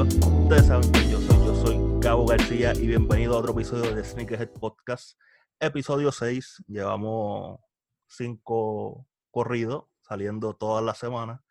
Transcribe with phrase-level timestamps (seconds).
[0.00, 4.02] Ustedes saben que yo soy, yo soy Gabo García y bienvenido a otro episodio de
[4.02, 5.20] Sneakerhead Podcast,
[5.58, 6.64] episodio 6.
[6.68, 7.60] Llevamos
[8.08, 11.42] cinco corridos saliendo todas las semanas.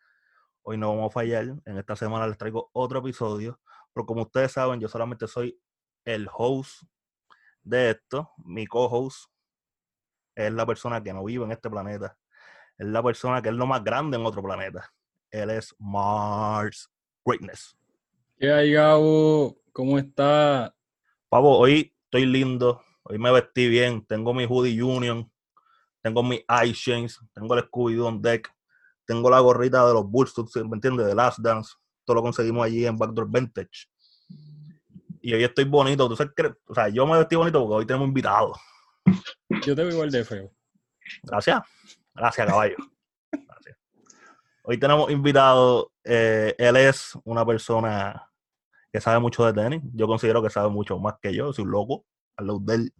[0.63, 3.59] Hoy no vamos a fallar, en esta semana les traigo otro episodio,
[3.93, 5.61] pero como ustedes saben, yo solamente soy
[6.03, 6.81] el host
[7.61, 9.29] de esto, mi co-host
[10.33, 12.17] es la persona que no vive en este planeta,
[12.79, 14.91] es la persona que es lo más grande en otro planeta.
[15.29, 16.89] Él es Mars
[17.23, 17.78] Greatness.
[18.39, 19.57] ¿Qué hay, Gabo?
[19.73, 20.73] ¿Cómo está?
[21.27, 25.29] Pavo, hoy estoy lindo, hoy me vestí bien, tengo mi hoodie Union,
[26.01, 28.49] tengo mi chains, tengo el Scooby-Doo on deck,
[29.03, 31.07] tengo la gorrita de los Bulls, ¿me entiendes?
[31.07, 31.73] De Last Dance,
[32.05, 33.89] todo lo conseguimos allí en Backdoor Vintage.
[35.19, 37.85] Y hoy estoy bonito, ¿tú sabes que, o sea, yo me vestí bonito porque hoy
[37.85, 38.57] tenemos invitados.
[39.65, 40.49] Yo te veo igual de feo.
[41.23, 41.61] Gracias,
[42.15, 42.77] gracias caballo.
[43.33, 43.77] Gracias.
[44.63, 48.28] Hoy tenemos invitado, eh, él es una persona
[48.91, 49.81] que sabe mucho de tenis.
[49.93, 52.05] Yo considero que sabe mucho más que yo, soy un loco,
[52.37, 52.91] al lado de.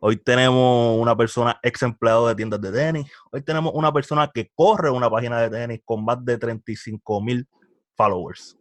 [0.00, 3.10] Hoy tenemos una persona ex empleado de tiendas de tenis.
[3.30, 7.46] Hoy tenemos una persona que corre una página de tenis con más de 35 mil
[7.94, 8.58] followers,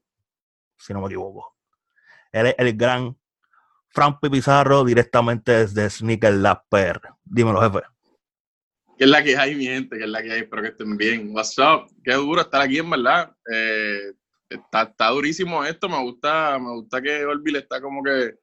[0.78, 1.56] si no me equivoco.
[2.32, 3.18] Él es el gran
[3.90, 7.02] Frank Pizarro directamente desde Sneaker Lab PR.
[7.24, 7.86] Dímelo, jefe.
[8.98, 9.98] ¿Qué es la que hay, mi gente?
[9.98, 10.42] ¿Qué es la que hay?
[10.42, 11.32] Espero que estén bien.
[11.34, 11.92] What's up?
[12.04, 13.36] Qué duro estar aquí, en verdad.
[13.52, 14.14] Eh,
[14.52, 15.90] está, está, durísimo esto.
[15.90, 18.36] Me gusta, me gusta que Orville está como que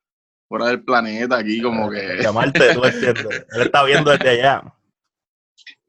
[0.49, 2.19] fuera del planeta aquí, como que.
[2.21, 3.47] Llamarte, tú entiendes.
[3.53, 4.75] Él está viendo desde allá.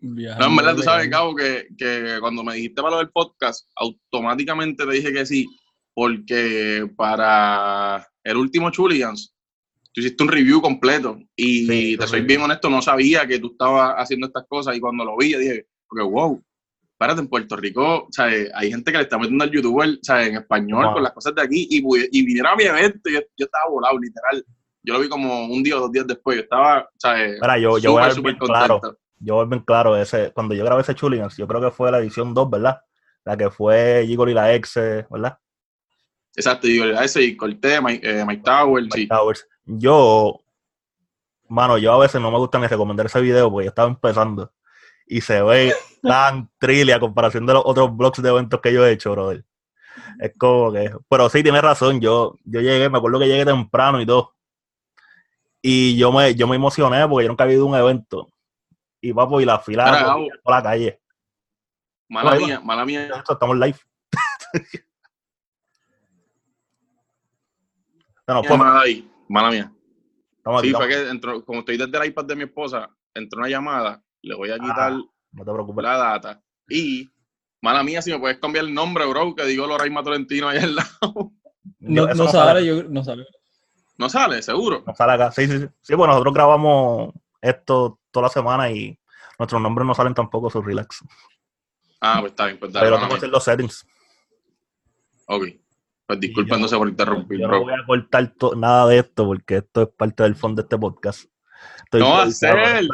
[0.02, 3.68] No, en verdad, tú sabes, Cabo, que, que cuando me dijiste para lo del podcast,
[3.76, 5.46] automáticamente te dije que sí,
[5.94, 9.36] porque para el último Chuligans,
[9.92, 13.52] tú hiciste un review completo y sí, te soy bien honesto, no sabía que tú
[13.52, 16.42] estabas haciendo estas cosas y cuando lo vi, dije, porque wow,
[17.00, 18.52] espérate, en Puerto Rico, ¿sabes?
[18.54, 20.28] hay gente que le está metiendo al youtuber ¿sabes?
[20.28, 20.94] en español wow.
[20.96, 21.78] con las cosas de aquí y,
[22.12, 24.46] y vinieron a mi evento y yo, yo, estaba volado, literal.
[24.84, 27.40] Yo lo vi como un día o dos días después, yo estaba, ¿sabes?
[27.42, 28.82] Mira, yo, yo voy a bien claro,
[29.18, 32.00] yo voy bien claro, ese, cuando yo grabé ese Chuligans, yo creo que fue la
[32.00, 32.82] edición 2, ¿verdad?
[33.24, 34.76] La que fue Gigol y la ex,
[35.10, 35.38] ¿verdad?
[36.36, 38.86] Exacto, Gigol y la ex y corté, Mike, eh, Mike Towers.
[38.86, 39.08] Mike sí.
[39.08, 40.42] Towers yo,
[41.48, 44.52] mano, yo a veces no me gusta ni recomendar ese video porque yo estaba empezando
[45.10, 48.86] y se ve tan trilly a comparación de los otros blogs de eventos que yo
[48.86, 49.44] he hecho, brother.
[50.20, 54.00] Es como que, pero sí, tienes razón, yo, yo llegué, me acuerdo que llegué temprano
[54.00, 54.36] y todo.
[55.64, 58.30] Y yo me, yo me emocioné porque yo nunca había ido a un evento.
[59.02, 61.02] Y papo, y la fila por la calle.
[62.08, 63.10] Mala no, mía, mala mía.
[63.30, 63.80] Estamos live.
[68.28, 69.12] no, pues, mala ahí.
[69.28, 69.74] Mala mía.
[70.38, 73.40] Estamos sí, aquí, fue que entró, como estoy desde el iPad de mi esposa, entró
[73.40, 75.84] una llamada, le voy a quitar ah, no te preocupes.
[75.84, 76.42] la data.
[76.68, 77.10] Y,
[77.62, 80.76] mala mía, si me puedes cambiar el nombre, bro, que digo Loraima Tolentino ahí al
[80.76, 81.32] lado.
[81.82, 83.26] No, no, no sale, yo, no sale.
[83.98, 84.84] No sale, seguro.
[84.86, 85.32] No sale acá.
[85.32, 85.68] Sí, sí, sí.
[85.82, 88.98] Sí, pues nosotros grabamos esto toda la semana y
[89.38, 91.04] nuestros nombres no salen tampoco, su relax.
[92.02, 92.88] Ah, pues está bien, pues dale.
[92.88, 93.86] Pero tengo que hacer los settings.
[95.28, 95.46] Ok.
[96.08, 97.40] Pues disculpándose por interrumpir.
[97.40, 100.66] Yo no voy a cortar nada de esto porque esto es parte del fondo de
[100.66, 101.30] este podcast.
[101.84, 102.88] Estoy no va a ser.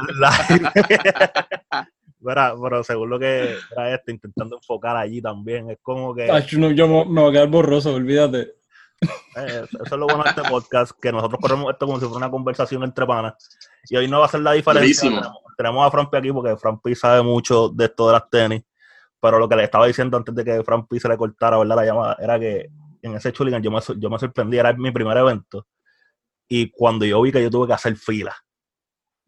[2.24, 6.32] pero, pero según lo que era esto, intentando enfocar allí también, es como que...
[6.32, 8.56] Ay, no, yo me, me voy a quedar borroso, olvídate.
[9.02, 12.18] Eh, eso es lo bueno de este podcast, que nosotros corremos esto como si fuera
[12.18, 13.34] una conversación entre panas.
[13.90, 15.10] Y hoy no va a ser la diferencia.
[15.10, 18.64] Tenemos, tenemos, a Frampi aquí porque Frampi sabe mucho de esto de las tenis.
[19.20, 21.76] Pero lo que le estaba diciendo antes de que Frampi se le cortara ¿verdad?
[21.78, 22.70] la llamada era que
[23.02, 25.68] en ese Chuligan yo me, yo me sorprendí, era mi primer evento.
[26.48, 28.36] Y cuando yo vi que yo tuve que hacer fila,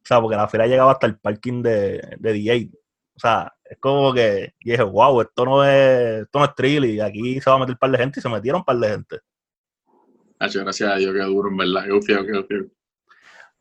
[0.07, 2.72] sea, porque la fila llegaba hasta el parking de, de DJ.
[3.16, 6.85] O sea, es como que y dije, wow, esto no es, esto no es trill
[6.85, 8.78] y aquí se va a meter un par de gente y se metieron un par
[8.78, 9.19] de gente.
[10.40, 12.66] Gracias a Dios, qué duro, en verdad, qué fío, qué fío.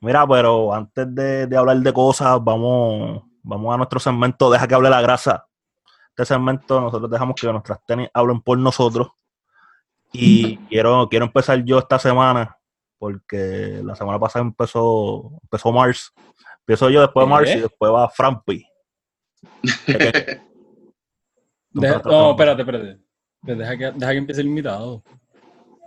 [0.01, 4.75] Mira, pero antes de, de, hablar de cosas, vamos, vamos a nuestro segmento Deja que
[4.75, 5.47] hable la grasa.
[6.11, 9.09] Este segmento nosotros dejamos que nuestras tenis hablen por nosotros.
[10.13, 12.59] Y quiero, quiero empezar yo esta semana,
[12.99, 16.13] porque la semana pasada empezó, empezó Mars.
[16.61, 18.67] Empiezo yo después de Mars y después va Frampi.
[21.73, 22.99] no, espérate, espérate.
[23.43, 25.03] Deja que, deja que empiece el invitado.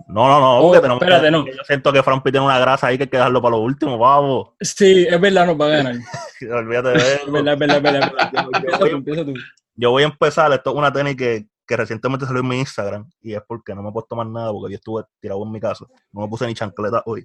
[0.07, 1.45] No, no, no, oh, tenemos espérate, no.
[1.45, 3.97] Yo siento que Frampi tiene una grasa ahí que hay que dejarlo para lo último,
[3.97, 4.49] vamos.
[4.61, 5.95] Sí, es verdad, nos va a ganar.
[6.51, 7.25] Olvídate de eso.
[7.25, 8.33] Es verdad, es verdad, es verdad.
[8.53, 9.33] Empieza tú, empieza tú.
[9.75, 13.07] Yo voy a empezar, esto es una tenis que, que recientemente salió en mi Instagram
[13.21, 15.59] y es porque no me he puesto más nada porque yo estuve tirado en mi
[15.59, 15.85] casa.
[16.11, 17.23] No me puse ni chancleta hoy.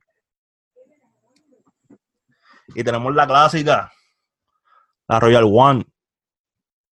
[2.74, 3.90] Y tenemos la clásica,
[5.08, 5.86] la Royal One.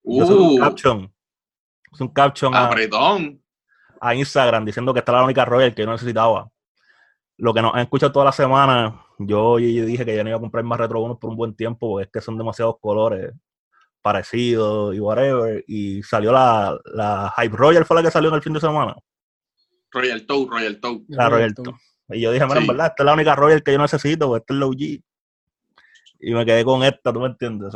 [0.03, 1.15] Uh, es un caption.
[1.93, 2.55] Es un caption.
[2.55, 3.43] Apretón.
[4.01, 6.49] a Instagram diciendo que esta era la única Royal que yo necesitaba.
[7.37, 10.41] Lo que nos han escuchado toda la semana, yo, dije que ya no iba a
[10.41, 13.35] comprar más Retro 1 por un buen tiempo, porque es que son demasiados colores
[14.03, 15.65] parecidos y whatever.
[15.67, 18.95] Y salió la, la Hype Royal, fue la que salió en el fin de semana.
[19.91, 21.05] Royal Toe, Royal Toe.
[21.09, 21.75] La Royal Toe.
[22.09, 24.43] Y yo dije, mira, en verdad, esta es la única Royal que yo necesito, porque
[24.43, 24.81] esta es la OG.
[26.21, 27.75] Y me quedé con esta, ¿tú me entiendes?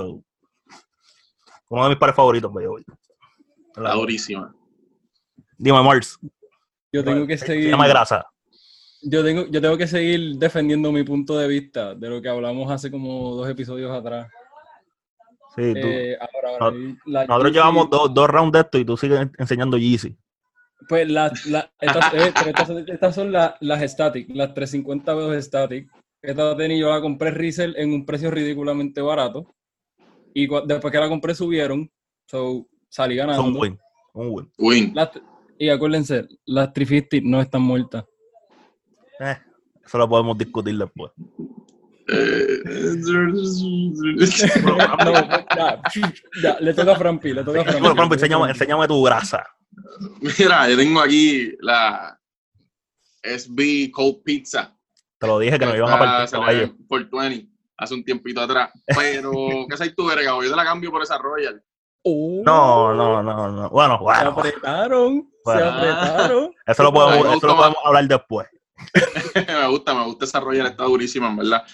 [1.68, 2.76] uno de mis pares favoritos, pues yo.
[3.82, 4.54] La durísima.
[5.58, 6.18] Dime, Mars.
[6.92, 7.70] Yo tengo que seguir.
[7.70, 8.26] Llama grasa.
[9.02, 12.70] Yo tengo, yo tengo que seguir defendiendo mi punto de vista de lo que hablamos
[12.70, 14.28] hace como dos episodios atrás.
[15.56, 15.86] Sí, tú.
[15.86, 16.18] Eh,
[17.06, 20.16] nosotros llevamos dos, dos rounds de esto y tú sigues enseñando Yeezy.
[20.88, 25.88] Pues las, eh, estas, son las static, las 350 b static.
[26.22, 29.54] Esta tenis yo la compré resell en un precio ridículamente barato.
[30.34, 31.90] Y después que la compré subieron.
[32.26, 33.44] So, salí ganando.
[33.44, 33.78] Un win.
[34.12, 34.94] Un win.
[35.58, 38.04] y acuérdense, las 350 no están muertas.
[39.20, 39.36] Eh,
[39.84, 41.12] eso lo podemos discutir después.
[42.08, 42.62] Eh,
[46.42, 47.80] ya, le toca a Frampi, le toca a Frampi.
[47.80, 49.44] Bueno, Frampi, enséñame, enséñame tu grasa.
[50.20, 52.20] Mira, yo tengo aquí la
[53.22, 54.76] SB Cold Pizza.
[55.18, 58.70] Te lo dije que no iban a partir por 20 hace un tiempito atrás.
[58.86, 59.32] Pero,
[59.68, 60.32] ¿qué sabes tú, Verga?
[60.42, 61.62] Yo te la cambio por esa Royal.
[62.02, 62.42] Oh.
[62.44, 63.70] No, no, no, no.
[63.70, 64.20] Bueno, bueno.
[64.20, 65.30] Se apretaron.
[65.44, 66.54] Se apretaron.
[66.66, 68.48] Eso lo podemos, eso lo podemos hablar después.
[69.34, 71.64] me gusta, me gusta esa Royal, está durísima, en verdad.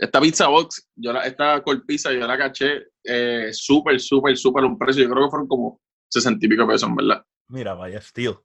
[0.00, 4.64] Esta pizza box, yo la, esta cold pizza, yo la caché eh, súper, súper, súper
[4.64, 5.02] un precio.
[5.02, 7.22] Yo creo que fueron como 60 y pico pesos, en verdad.
[7.48, 8.36] Mira, vaya steel.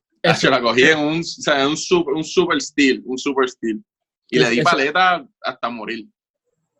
[0.41, 3.81] Yo la cogí en un, o sea, un, super, un super steel, un super steel.
[4.29, 6.07] Y le di paleta hasta morir.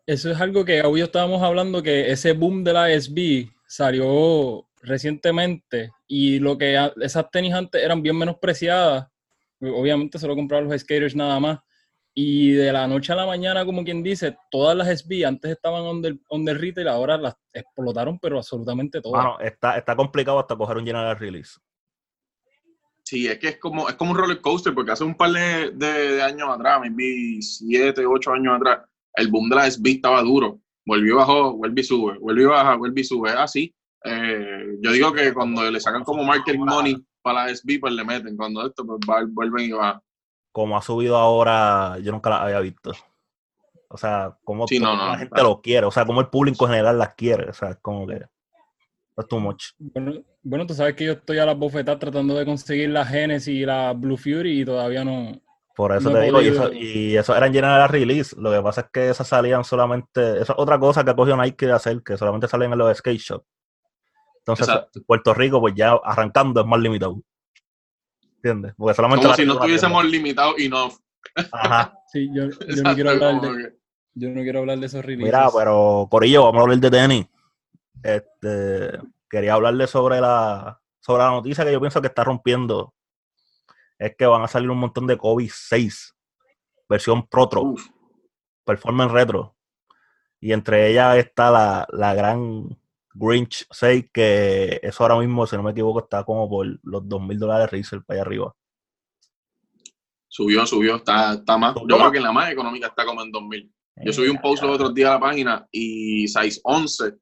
[0.04, 5.90] Eso es algo que hoy estábamos hablando, que ese boom de la SB salió recientemente
[6.06, 9.06] y lo que esas tenis antes eran bien menospreciadas,
[9.60, 11.58] obviamente solo compraban los skaters nada más,
[12.18, 15.82] y de la noche a la mañana, como quien dice, todas las SB antes estaban
[15.82, 19.22] on the, on the retail, ahora las explotaron, pero absolutamente todas.
[19.22, 21.60] Bueno, está, está complicado hasta coger un general release.
[23.04, 25.72] Sí, es que es como, es como un roller coaster, porque hace un par de,
[25.72, 30.58] de, años atrás, maybe siete, ocho años atrás, el boom de la SB estaba duro.
[30.86, 33.30] Volvió y bajó, vuelve y sube, vuelve y baja, vuelve y sube.
[33.30, 33.74] Así.
[34.02, 38.04] Eh, yo digo que cuando le sacan como market money para la SB, pues le
[38.04, 38.36] meten.
[38.38, 40.00] Cuando esto, pues vuelven y bajan.
[40.56, 42.92] Como ha subido ahora, yo nunca la había visto.
[43.90, 47.14] O sea, como, la gente lo quiere, o sea, como el público en general las
[47.14, 47.50] quiere.
[47.50, 48.22] O sea, es como que
[49.18, 49.72] es too much.
[49.78, 53.54] Bueno, bueno, tú sabes que yo estoy a las bofetadas tratando de conseguir la Genesis
[53.54, 55.38] y la Blue Fury y todavía no.
[55.76, 58.34] Por eso te digo, y eso, y eso eran General Release.
[58.40, 60.40] Lo que pasa es que esas salían solamente.
[60.40, 62.96] Esa es otra cosa que ha cogido Nike de hacer, que solamente salen en los
[62.96, 63.44] skate shop.
[64.38, 64.74] Entonces,
[65.06, 67.20] Puerto Rico, pues ya arrancando es más limitado.
[68.36, 68.74] ¿Entiendes?
[68.76, 70.90] Porque solamente Como si no estuviésemos limitados y no.
[71.52, 71.92] Ajá.
[72.12, 73.76] Sí, yo, yo no quiero hablar de.
[74.14, 75.26] Yo no quiero hablar de esos releases.
[75.26, 77.26] Mira, pero Corillo, vamos a hablar de tenis.
[78.02, 78.98] Este,
[79.28, 82.94] quería hablarle sobre la, sobre la noticia que yo pienso que está rompiendo.
[83.98, 86.14] Es que van a salir un montón de Kobe 6,
[86.88, 87.74] versión Protro,
[88.64, 89.54] Performance Retro.
[90.40, 92.78] Y entre ellas está la, la gran
[93.18, 97.22] Grinch 6, que eso ahora mismo, si no me equivoco, está como por los 2
[97.22, 98.54] mil dólares Razer para allá arriba.
[100.28, 101.74] Subió, subió, está, está más.
[101.88, 103.72] Yo creo que en la más económica está como en 2000.
[104.04, 107.14] Yo subí un post los otros días a la página y 611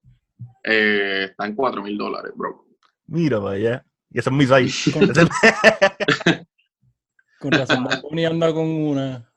[0.64, 2.66] eh, está en 4 mil dólares, bro.
[3.07, 3.85] Mira, vaya.
[4.11, 4.92] Y ese es mi size.
[7.38, 9.30] Con, razón, Bunny anda con una.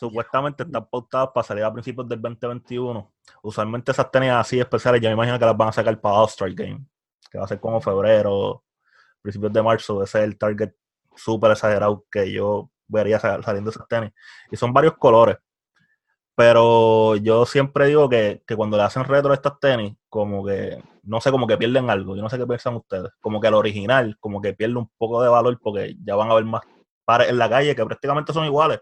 [0.00, 3.12] Supuestamente están pautadas para salir a principios del 2021.
[3.42, 6.50] Usualmente esas tenis así especiales, yo me imagino que las van a sacar para All-Star
[6.54, 6.86] Game,
[7.30, 8.64] que va a ser como febrero,
[9.20, 10.02] principios de marzo.
[10.02, 10.72] Ese es el target
[11.14, 14.10] súper exagerado que yo vería saliendo esas tenis.
[14.50, 15.36] Y son varios colores.
[16.34, 21.20] Pero yo siempre digo que, cuando le hacen retro a estas tenis, como que, no
[21.20, 22.16] sé, como que pierden algo.
[22.16, 23.10] Yo no sé qué piensan ustedes.
[23.20, 26.34] Como que el original, como que pierde un poco de valor porque ya van a
[26.36, 26.62] ver más
[27.04, 28.80] pares en la calle que prácticamente son iguales.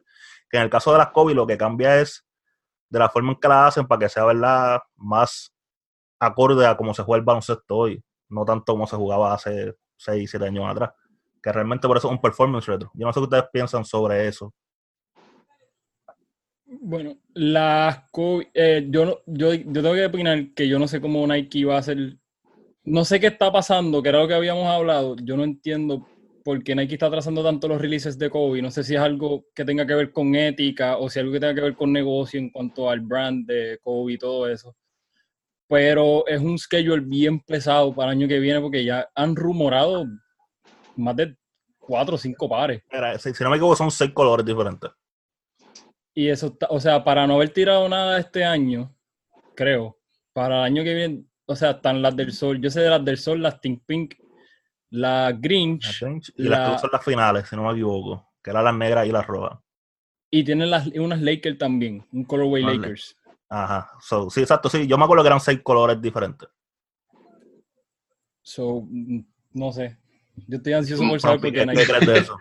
[0.51, 2.25] Que en el caso de las Kobe lo que cambia es
[2.89, 5.55] de la forma en que la hacen para que sea, ¿verdad?, más
[6.19, 8.03] acorde a cómo se juega el baloncesto hoy.
[8.29, 10.91] No tanto como se jugaba hace 6, 7 años atrás.
[11.43, 12.91] Que realmente por eso es un performance retro.
[12.95, 14.53] Yo no sé qué ustedes piensan sobre eso.
[16.67, 18.03] Bueno, las
[18.53, 21.79] eh, yo, yo, yo tengo que opinar que yo no sé cómo Nike va a
[21.79, 22.19] hacer.
[22.85, 25.17] No sé qué está pasando, que era lo que habíamos hablado.
[25.23, 26.07] Yo no entiendo
[26.45, 28.63] por qué Nike está trazando tanto los releases de Kobe.
[28.63, 31.33] No sé si es algo que tenga que ver con ética o si es algo
[31.33, 34.77] que tenga que ver con negocio en cuanto al brand de Kobe y todo eso.
[35.69, 40.07] Pero es un schedule bien pesado para el año que viene porque ya han rumorado
[40.97, 41.37] más de
[41.79, 42.83] cuatro o cinco pares.
[43.19, 44.91] si, no me equivoco, son seis colores diferentes.
[46.15, 48.95] Y eso, o sea, para no haber tirado nada este año,
[49.55, 49.99] creo,
[50.33, 52.61] para el año que viene, o sea, están las del sol.
[52.61, 54.15] Yo sé de las del sol, las Pink Pink,
[54.91, 56.03] la Grinch.
[56.37, 59.13] y las que son las finales, si no me equivoco, que eran las negras y
[59.13, 59.59] las rojas.
[60.31, 63.17] Y tienen las, unas Lakers también, un colorway Lakers.
[63.49, 63.91] Ajá,
[64.31, 64.87] sí, exacto, sí.
[64.87, 66.49] Yo me acuerdo que eran seis colores diferentes.
[68.43, 69.21] So, mm,
[69.55, 69.97] no sé.
[70.47, 71.67] Yo estoy ansioso por saber por qué.
[71.67, 72.37] ¿Qué crees de eso?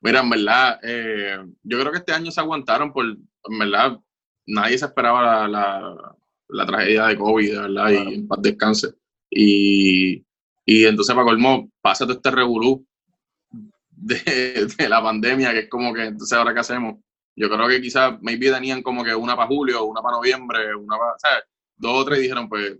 [0.00, 4.00] Mira, en verdad, eh, yo creo que este año se aguantaron por, en verdad,
[4.46, 6.16] nadie se esperaba la,
[6.48, 7.90] la, tragedia de COVID, ¿verdad?
[7.90, 8.94] Y en paz descanse.
[9.30, 10.24] Y,
[10.64, 12.86] y entonces, para colmo, pasa todo este revolú
[13.90, 14.16] de,
[14.78, 16.96] de, la pandemia, que es como que, entonces, ¿ahora qué hacemos?
[17.36, 20.98] Yo creo que quizás, maybe tenían como que una para julio, una para noviembre, una
[20.98, 21.44] para, ¿sabes?
[21.76, 22.76] Dos o tres dijeron, pues,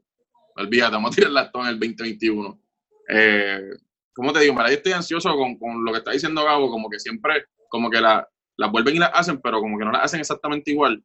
[0.57, 2.61] olvídate, vamos a tirar la en el 2021.
[3.09, 3.71] Eh,
[4.13, 4.55] ¿Cómo te digo?
[4.55, 7.91] Para yo estoy ansioso con, con, lo que está diciendo Gabo, como que siempre, como
[7.91, 11.03] que la, las vuelven y las hacen, pero como que no las hacen exactamente igual.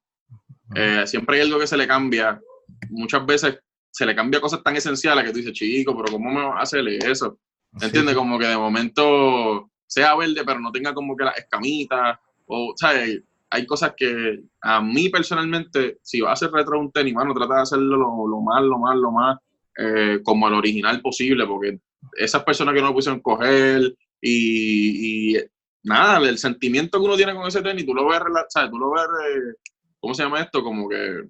[0.76, 2.42] Eh, siempre hay algo que se le cambia.
[2.90, 3.60] Muchas veces
[3.96, 6.64] se le cambia cosas tan esenciales que tú dices, chico, pero ¿cómo me vas a
[6.64, 7.40] hacerle eso?
[7.80, 8.14] ¿Entiendes?
[8.14, 12.20] Como que de momento sea verde, pero no tenga como que las escamitas.
[12.46, 13.24] O, ¿sabes?
[13.50, 17.56] Hay cosas que a mí personalmente, si vas a hacer retro un tenis, mano, trata
[17.56, 19.38] de hacerlo lo, más, lo más, lo más
[19.78, 21.80] eh, como el original posible, porque
[22.18, 25.42] esas personas que no lo pusieron coger y, y,
[25.84, 28.72] nada, el sentimiento que uno tiene con ese tenis, tú lo ves, ¿sabes?
[28.72, 29.72] Tú lo ves, eh,
[30.02, 30.62] ¿cómo se llama esto?
[30.62, 31.30] Como que,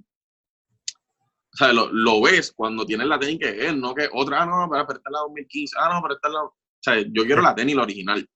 [1.55, 1.75] ¿sabes?
[1.75, 4.81] Lo, lo ves cuando tienes la tenis que es, no que otra, ah, no, para
[4.83, 6.43] esta la 2015, ah, no, para la...
[6.43, 8.27] O sea, yo quiero la tenis, la original.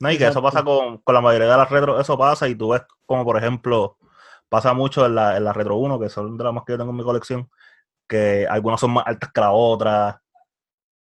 [0.00, 2.54] No, y que eso pasa con, con, la mayoría de las retro, eso pasa y
[2.54, 3.96] tú ves como, por ejemplo,
[4.48, 6.78] pasa mucho en la, en la Retro 1, que son de las más que yo
[6.78, 7.50] tengo en mi colección,
[8.08, 10.16] que algunas son más altas que las otras,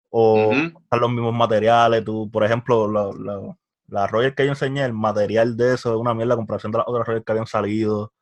[0.10, 2.04] o uh los mismos materiales.
[2.06, 3.58] Tú, por ejemplo, la, la,
[3.88, 6.88] la Royal que yo enseñé, el material de eso es una mierda comparación de las
[6.88, 8.14] otras Royal que habían salido.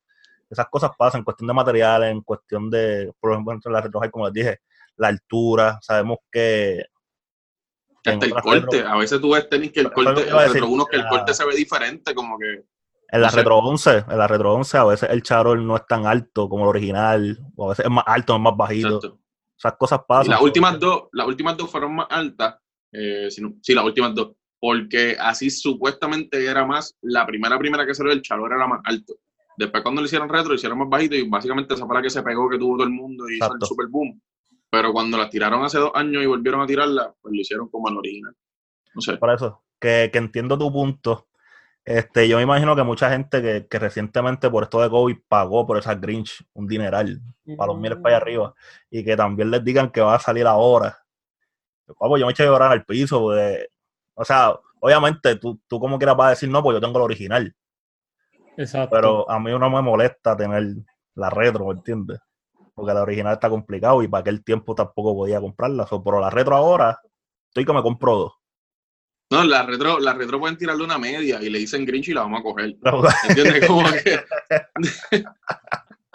[0.52, 4.02] Esas cosas pasan en cuestión de materiales, en cuestión de, por ejemplo, entre las retro
[4.12, 4.60] como les dije,
[4.98, 5.80] la altura.
[5.82, 6.86] Sabemos que.
[8.04, 8.84] Hasta el corte.
[8.84, 11.46] a veces tú ves tenis que el corte, el retro uno, que el corte se
[11.46, 12.66] ve diferente, como que.
[13.14, 16.06] En la Retro 11, en la Retro 11 a veces el charol no es tan
[16.06, 19.20] alto como el original, o a veces es más alto, es más bajito.
[19.58, 20.32] Esas cosas pasan.
[20.32, 22.56] las últimas dos, las últimas dos fueron más altas.
[22.92, 24.32] Eh, sí, las últimas dos.
[24.60, 28.82] Porque así supuestamente era más, la primera primera que salió el chalo era la más
[28.86, 29.16] alto.
[29.62, 32.10] Después cuando lo hicieron retro, lo hicieron más bajito y básicamente esa fue la que
[32.10, 34.20] se pegó, que tuvo todo el mundo y hizo el super boom.
[34.72, 37.88] Pero cuando las tiraron hace dos años y volvieron a tirarla, pues lo hicieron como
[37.88, 38.36] al original.
[38.96, 39.18] No sé.
[39.18, 41.28] Por eso, que, que entiendo tu punto.
[41.86, 45.68] Este, yo me imagino que mucha gente que, que, recientemente por esto de COVID pagó
[45.68, 47.22] por esa Grinch un dineral
[47.56, 48.56] para los miles para allá arriba
[48.90, 50.98] y que también les digan que va a salir ahora.
[51.86, 56.18] Papo, yo me eché a llorar al piso, o sea, obviamente tú, tú como quieras
[56.18, 57.56] vas a decir no, pues yo tengo el original.
[58.62, 58.96] Exacto.
[58.96, 60.64] Pero a mí no me molesta tener
[61.16, 62.20] la retro, ¿me entiendes?
[62.74, 65.88] Porque la original está complicado y para aquel tiempo tampoco podía comprarla.
[66.04, 67.00] pero la retro ahora,
[67.48, 68.34] estoy que me compro dos.
[69.32, 72.22] No, la retro, la retro pueden tirarle una media y le dicen Grinch y la
[72.22, 72.76] vamos a coger.
[73.30, 73.66] ¿Entiendes?
[73.68, 74.20] Como que.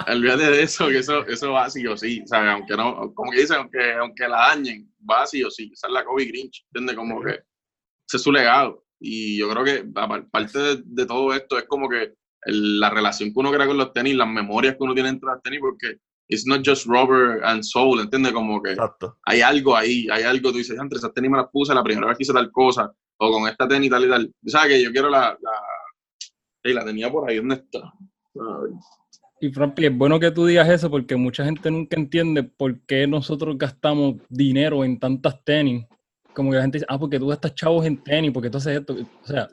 [0.09, 2.23] Olvídate de eso, que eso, eso va sí o sí.
[2.26, 2.50] ¿sabes?
[2.50, 5.71] Aunque no, como que dicen, aunque, aunque la dañen, va sí o sí.
[5.73, 6.65] Esa es la Kobe Grinch.
[6.67, 6.97] ¿Entiendes?
[6.97, 8.85] Como que ese es su legado.
[9.00, 12.15] Y yo creo que aparte de, de todo esto es como que
[12.47, 15.43] la relación que uno crea con los tenis, las memorias que uno tiene entre los
[15.43, 15.99] tenis, porque
[16.29, 18.33] it's not just rubber and soul, ¿entiendes?
[18.33, 18.76] Como que
[19.25, 22.09] hay algo ahí, hay algo, tú dices, entre esas tenis me las puse la primera
[22.09, 24.33] vez que hice tal cosa, o con esta tenis tal y tal.
[24.47, 27.93] ¿Sabes que yo quiero la, la, la tenía por ahí, ¿dónde está?
[29.41, 33.07] Y Frankie, es bueno que tú digas eso porque mucha gente nunca entiende por qué
[33.07, 35.85] nosotros gastamos dinero en tantas tenis.
[36.35, 38.79] Como que la gente dice, ah, porque tú gastas chavos en tenis, porque tú haces
[38.79, 38.95] esto.
[38.95, 39.49] O sea,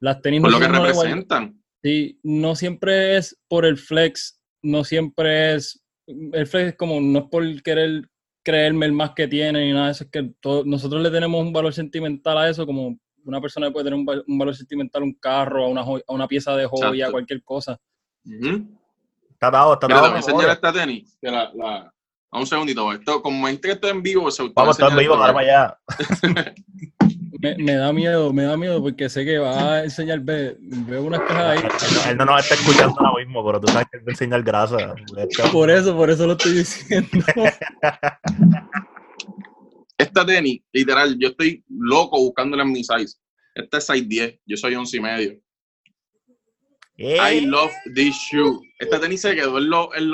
[0.00, 1.60] las tenis por lo que representan.
[1.84, 5.84] Sí, no siempre es por el flex, no siempre es.
[6.06, 8.08] El flex es como, no es por querer
[8.42, 10.32] creerme el más que tiene ni nada de eso, es que
[10.64, 14.54] nosotros le tenemos un valor sentimental a eso como una persona puede tener un, valor
[14.54, 17.78] sentimental un carro, a una, a una pieza de joya, cualquier cosa.
[18.24, 20.06] Está dado, está dado.
[20.06, 21.18] A enseñar esta tenis.
[21.20, 21.94] Que la, la...
[22.30, 22.92] A un segundito.
[22.92, 25.78] Esto, como gente que está en vivo, se Vamos, está en vivo, para allá.
[27.44, 31.02] me, me, da miedo, me da miedo porque sé que va a enseñar, ve, veo
[31.02, 31.58] unas cajas ahí.
[32.10, 34.42] Él no nos está escuchando ahora mismo, pero tú sabes que él va a enseñar
[34.42, 34.94] grasa.
[35.52, 37.10] Por eso, por eso lo estoy diciendo.
[39.98, 43.18] esta tenis, literal, yo estoy loco buscándola en mi size.
[43.54, 45.38] Esta es size 10, yo soy 11 y medio.
[46.96, 48.58] I love this shoe.
[48.78, 50.10] Esta tenis se quedó en los en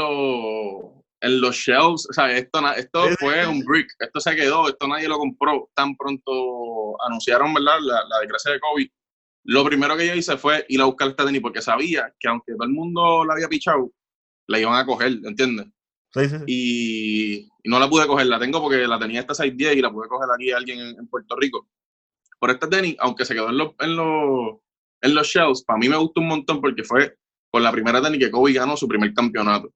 [1.21, 5.09] en los shelves, o sea, esto, esto fue un brick, esto se quedó, esto nadie
[5.09, 5.71] lo compró.
[5.75, 8.89] Tan pronto anunciaron, ¿verdad?, la, la desgracia de COVID.
[9.45, 12.53] Lo primero que yo hice fue ir a buscar esta tenis porque sabía que aunque
[12.53, 13.91] todo el mundo la había pichado,
[14.47, 15.67] la iban a coger, ¿entiendes?
[16.13, 19.83] Sí, sí, Y, no la pude coger, la tengo porque la tenía esta 610 y
[19.83, 21.69] la pude coger aquí a alguien en, Puerto Rico.
[22.39, 24.57] Por esta tenis, aunque se quedó en los, en los,
[25.03, 27.17] en los shells, para mí me gustó un montón porque fue
[27.51, 29.73] con la primera tenis que Kobe ganó su primer campeonato.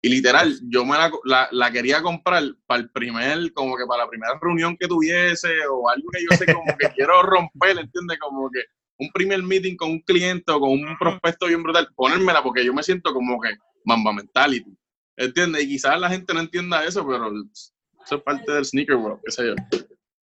[0.00, 4.10] Y literal, yo me la, la, quería comprar para el primer, como que para la
[4.10, 8.18] primera reunión que tuviese o algo que yo sé como que quiero romper, ¿entiendes?
[8.20, 8.60] Como que
[8.98, 12.72] un primer meeting con un cliente o con un prospecto bien brutal, ponérmela porque yo
[12.72, 13.50] me siento como que
[13.84, 14.72] mamba mentality,
[15.16, 15.64] ¿entiendes?
[15.64, 19.32] Y quizás la gente no entienda eso, pero eso es parte del sneaker world, qué
[19.32, 19.54] sé yo.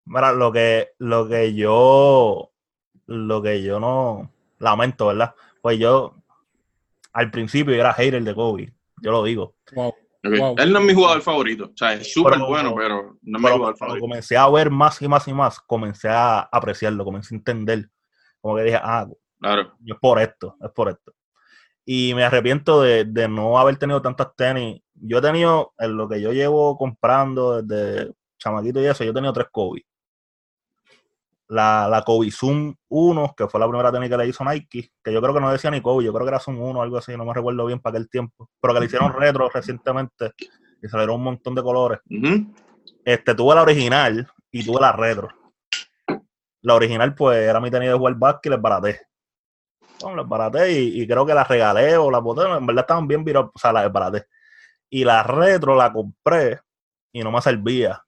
[0.05, 2.51] Mira, lo que, lo que yo,
[3.07, 5.35] lo que yo no lamento, ¿verdad?
[5.61, 6.15] Pues yo,
[7.11, 9.55] al principio yo era hater de Kobe yo lo digo.
[10.23, 11.65] Él no es mi jugador favorito.
[11.65, 14.01] O sea, es súper bueno, pero no es mi jugador favorito.
[14.01, 17.89] Comencé a ver más y más y más, comencé a apreciarlo, comencé a entender.
[18.41, 19.07] Como que dije, ah,
[19.39, 19.73] claro.
[19.85, 21.13] es por esto, es por esto.
[21.85, 24.81] Y me arrepiento de, de no haber tenido tantas tenis.
[24.95, 29.13] Yo he tenido, en lo que yo llevo comprando desde chamaquito y eso, yo he
[29.13, 29.85] tenido tres Kobe
[31.47, 35.13] la, la Kobe Zoom 1, que fue la primera técnica que le hizo Nike, que
[35.13, 36.97] yo creo que no decía ni Kobe, yo creo que era Zoom 1 o algo
[36.97, 40.33] así, no me recuerdo bien para aquel tiempo, pero que le hicieron retro recientemente
[40.81, 41.99] y salieron un montón de colores.
[43.03, 45.29] Este, tuve la original y tuve la retro.
[46.61, 49.01] La original, pues, era mi tenis de jugar básquet y les baraté.
[50.01, 53.23] Bueno, les baraté y, creo que la regalé o la boté, en verdad estaban bien
[53.23, 54.25] virados, o sea, la baraté.
[54.89, 56.59] Y la retro la compré
[57.11, 58.04] y no me servía.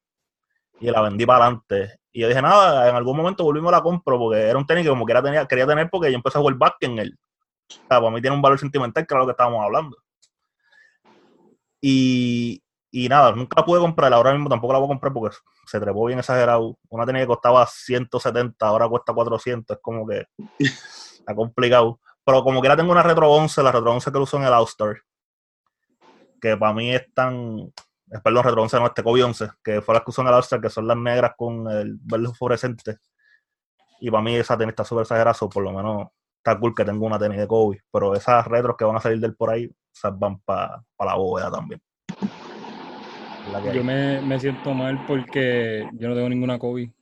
[0.79, 2.00] Y la vendí para adelante.
[2.12, 4.84] Y yo dije, nada, en algún momento volvimos a la compro porque era un tenis
[4.84, 7.19] que como quiera tenía, quería tener porque yo empecé a jugar básquet en él.
[7.69, 9.98] O sea, para mí tiene un valor sentimental, que era lo que estábamos hablando.
[11.81, 15.38] Y, y nada, nunca la pude comprar, ahora mismo tampoco la voy a comprar porque
[15.65, 16.77] se trepó bien exagerado.
[16.89, 20.25] Una tenis que costaba 170, ahora cuesta 400, es como que
[21.19, 21.99] está complicado.
[22.23, 25.01] Pero como quiera tengo una Retro 11, la Retro 11 que uso en el All-Star,
[26.41, 27.71] que para mí es tan,
[28.24, 30.62] perdón, Retro 11 no, este Kobe 11, que fue las que usó en el all
[30.62, 32.98] que son las negras con el verde fluorescente.
[34.00, 37.06] Y para mí esa tenis está súper exagerada, por lo menos está cool que tengo
[37.06, 40.17] una tenis de Kobe, pero esas retros que van a salir del por ahí, esas
[40.17, 41.82] van para la bóveda también.
[43.74, 46.93] Yo me, me, siento mal porque yo no tengo ninguna Kobe.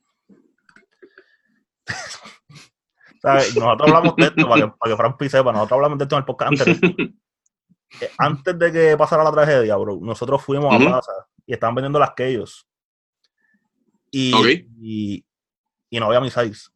[3.22, 6.20] Nosotros hablamos de esto para que, para que Fran sepa, nosotros hablamos de esto en
[6.20, 6.80] el podcast antes.
[8.00, 11.12] Eh, antes de que pasara la tragedia, bro, nosotros fuimos a plaza
[11.46, 12.66] y estaban vendiendo las Keyos.
[14.10, 14.32] Y,
[14.80, 16.68] y, no había mi size.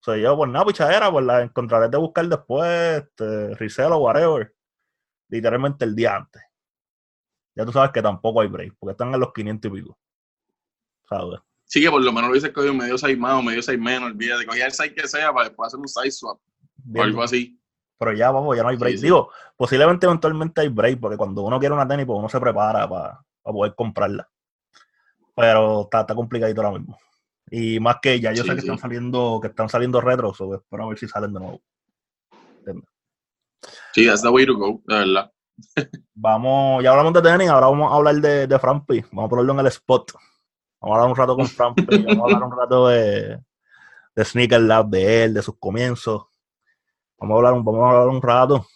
[0.00, 3.98] O sea, yo, pues nada, pichadera, pues la encontraré de buscar después, este, resell o
[3.98, 4.54] whatever.
[5.28, 6.42] Literalmente el día antes.
[7.54, 9.98] Ya tú sabes que tampoco hay break, porque están en los 500 y pico.
[11.08, 11.40] ¿Sabes?
[11.64, 14.10] Sí, que por lo menos lo hubiese cogido medio size más o medio size menos,
[14.10, 16.38] olvídate, cogía el size que sea para después hacer un size swap
[16.94, 17.58] o algo así.
[17.98, 18.98] Pero ya, vamos, ya no hay break.
[18.98, 22.88] Digo, posiblemente eventualmente hay break, porque cuando uno quiere una tenis, pues uno se prepara
[22.88, 24.28] para, poder comprarla.
[25.34, 26.98] Pero está, está complicadito ahora mismo.
[27.50, 30.88] Y más que ya yo sé que están saliendo, que están saliendo retros, o espero
[30.88, 31.60] ver si salen de nuevo.
[33.92, 35.32] Sí, that's the way to go, de verdad.
[36.14, 39.00] vamos, ya hablamos de tenis, ahora vamos a hablar de, de Frampi.
[39.12, 40.12] Vamos a ponerlo en el spot.
[40.80, 43.40] Vamos a hablar un rato con Frampi, vamos a hablar un rato de,
[44.14, 46.26] de Sneaker Lab, de él, de sus comienzos
[47.18, 48.66] Vamos a hablar un, vamos a hablar un rato.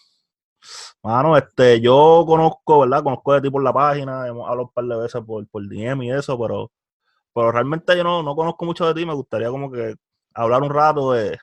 [1.03, 3.03] Mano, este, yo conozco, ¿verdad?
[3.03, 6.03] Conozco de ti por la página, hemos hablado un par de veces por, por DM
[6.03, 6.71] y eso, pero,
[7.33, 9.95] pero realmente yo no, no conozco mucho de ti, me gustaría como que
[10.33, 11.39] hablar un rato de,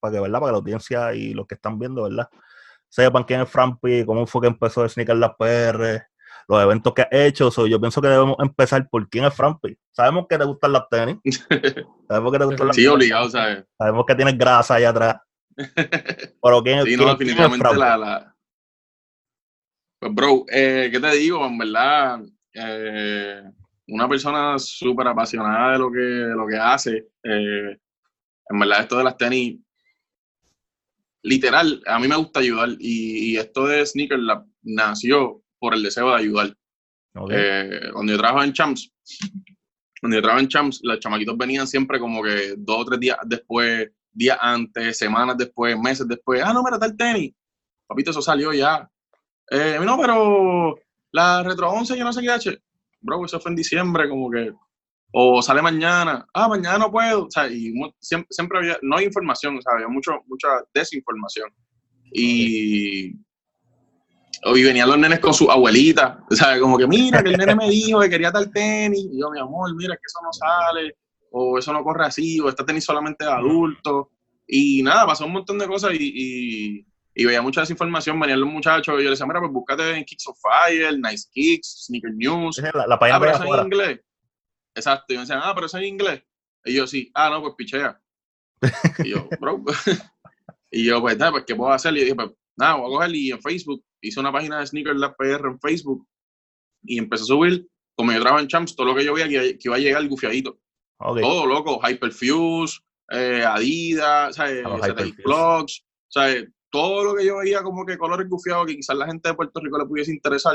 [0.00, 0.40] para que, ¿verdad?
[0.40, 2.28] Para que la audiencia y los que están viendo, ¿verdad?
[2.88, 6.02] Sepan quién es Frampi, cómo fue que empezó a Sneaker las PR,
[6.48, 7.50] los eventos que ha hecho.
[7.66, 9.78] yo pienso que debemos empezar por quién es Frampi.
[9.92, 11.18] Sabemos que te gustan las tenis.
[12.08, 13.64] Sabemos que te gustan las Sí, obligado, ¿sabes?
[13.78, 15.16] Sabemos que tienes grasa allá atrás.
[16.42, 18.34] Pero ¿quién, sí, no, definitivamente la,
[19.98, 21.46] Pues, bro, eh, ¿qué te digo?
[21.46, 22.20] En verdad,
[22.54, 23.42] eh,
[23.88, 27.08] una persona súper apasionada de lo que, lo que hace.
[27.22, 27.78] Eh,
[28.48, 29.58] en verdad, esto de las tenis,
[31.22, 32.70] literal, a mí me gusta ayudar.
[32.78, 36.56] Y, esto de Sneaker Lab nació por el deseo de ayudar.
[37.12, 38.92] cuando yo trabajaba en Champs,
[40.00, 43.18] cuando yo trabajaba en Champs, los chamaquitos venían siempre como que dos o tres días
[43.26, 47.32] después días antes, semanas después, meses después, ah, no, mira, el tenis.
[47.86, 48.88] Papito, eso salió ya.
[49.50, 50.76] Eh, no, pero
[51.12, 52.58] la Retro 11 yo no sé qué H.
[53.00, 54.52] Bro, eso fue en diciembre, como que.
[55.12, 56.24] O sale mañana.
[56.32, 57.24] Ah, mañana no puedo.
[57.26, 58.78] O sea, y siempre, había.
[58.82, 61.50] No hay información, o sea, había mucho, mucha desinformación.
[62.12, 63.08] Y.
[64.44, 66.60] y venían los nenes con su abuelita, ¿sabes?
[66.60, 69.08] Como que, mira, que el nene me dijo que quería tal tenis.
[69.10, 70.94] Y yo, mi amor, mira, que eso no sale,
[71.30, 74.08] o eso no corre así, o este tenis solamente de adultos.
[74.46, 78.18] Y nada, pasó un montón de cosas y, y, veía mucha desinformación.
[78.18, 81.28] Venían los muchachos y yo les decía, mira, pues búscate en Kicks of Fire, Nice
[81.32, 82.58] Kicks, Sneaker News.
[82.58, 84.00] La, la ah, pero eso en inglés.
[84.74, 85.12] Exacto.
[85.12, 86.22] Y me decían, ah, pero eso en inglés.
[86.64, 88.00] Y yo, sí, ah, no, pues pichea.
[89.04, 89.62] y yo, bro.
[90.70, 91.96] y yo, pues, nada, pues, ¿qué puedo hacer?
[91.96, 94.96] Y dije, pues, nada, voy a coger y en Facebook hice una página de Sneaker
[94.96, 96.06] Lab PR en Facebook
[96.82, 99.58] y empecé a subir, como yo trabajo en Champs, todo lo que yo veía que,
[99.60, 100.58] iba a llegar gufiadito.
[101.00, 104.62] Todo, loco, Hyperfuse, eh, Adidas, ¿sabes?
[105.24, 106.48] Vlogs, ¿sabes?
[106.70, 109.60] Todo lo que yo veía como que colores gufiados que quizás la gente de Puerto
[109.60, 110.54] Rico le pudiese interesar,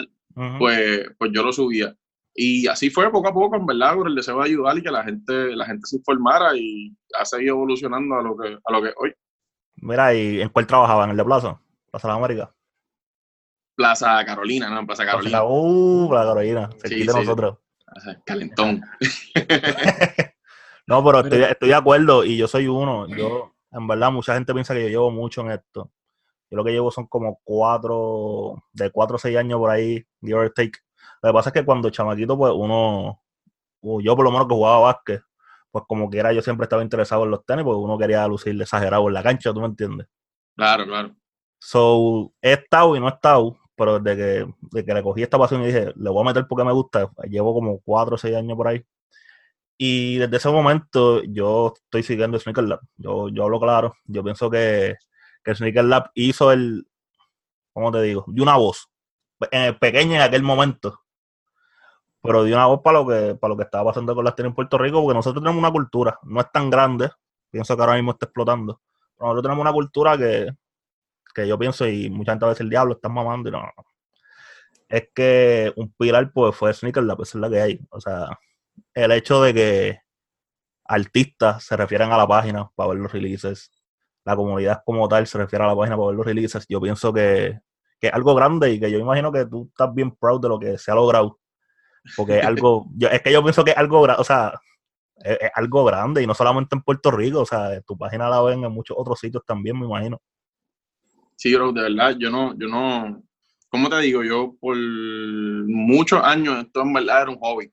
[0.60, 1.96] pues, pues yo lo subía.
[2.34, 4.92] Y así fue poco a poco, en verdad, por el deseo de ayudar y que
[4.92, 8.84] la gente, la gente se informara y ha seguido evolucionando a lo que, a lo
[8.84, 9.14] que hoy.
[9.78, 11.06] Mira, ¿y en cuál trabajaba?
[11.06, 11.60] ¿En el de Plaza?
[11.92, 12.54] Plaza de América.
[13.76, 14.86] Plaza Carolina, ¿no?
[14.86, 15.44] Plaza Carolina.
[15.44, 17.58] Uh, Plaza Carolina, sí, de nosotros.
[18.26, 18.82] Calentón.
[20.88, 23.08] no, pero estoy, estoy, de acuerdo y yo soy uno.
[23.08, 25.92] Yo, en verdad, mucha gente piensa que yo llevo mucho en esto.
[26.50, 30.36] Yo lo que llevo son como cuatro, de cuatro o seis años por ahí, give
[30.36, 30.80] or take.
[31.22, 33.22] Lo que pasa es que cuando chamaquito, pues uno,
[33.82, 35.22] yo por lo menos que jugaba básquet,
[35.72, 39.08] pues como quiera yo siempre estaba interesado en los tenis, porque uno quería lucir exagerado
[39.08, 40.08] en la cancha, ¿tú me entiendes?
[40.56, 41.16] Claro, claro.
[41.60, 45.64] So, he estado y no he estado, pero desde que, que le cogí esta pasión
[45.64, 48.56] y dije, le voy a meter porque me gusta, llevo como cuatro o seis años
[48.56, 48.86] por ahí.
[49.78, 52.80] Y desde ese momento yo estoy siguiendo Sneaker Lab.
[52.98, 53.96] Yo, yo hablo claro.
[54.06, 54.96] Yo pienso que,
[55.44, 56.88] que Sneaker Lab hizo el,
[57.74, 58.26] ¿cómo te digo?
[58.28, 58.90] De una voz.
[59.80, 61.02] pequeña en aquel momento.
[62.22, 64.50] Pero dio una voz para lo que, para lo que estaba pasando con las tenis
[64.50, 67.12] en Puerto Rico, porque nosotros tenemos una cultura, no es tan grande,
[67.52, 68.82] pienso que ahora mismo está explotando.
[69.16, 70.50] Pero nosotros tenemos una cultura que,
[71.36, 73.62] que yo pienso, y mucha gente a veces el diablo está mamando, y no,
[74.90, 77.80] Es que un pilar pues fue Sneaker la es la que hay.
[77.92, 78.40] O sea,
[78.94, 80.00] el hecho de que
[80.86, 83.72] artistas se refieran a la página para ver los releases,
[84.24, 87.14] la comunidad como tal se refiere a la página para ver los releases, yo pienso
[87.14, 87.60] que,
[88.00, 90.60] que es algo grande y que yo imagino que tú estás bien proud de lo
[90.60, 91.40] que se ha logrado.
[92.16, 94.54] Porque es algo, yo, es que yo pienso que es algo, o sea,
[95.18, 98.42] es, es, algo grande y no solamente en Puerto Rico, o sea, tu página la
[98.42, 100.22] ven en muchos otros sitios también, me imagino.
[101.36, 103.22] Sí, bro, de verdad, yo no, yo no,
[103.70, 104.24] ¿cómo te digo?
[104.24, 107.72] Yo por muchos años esto en verdad era un hobby.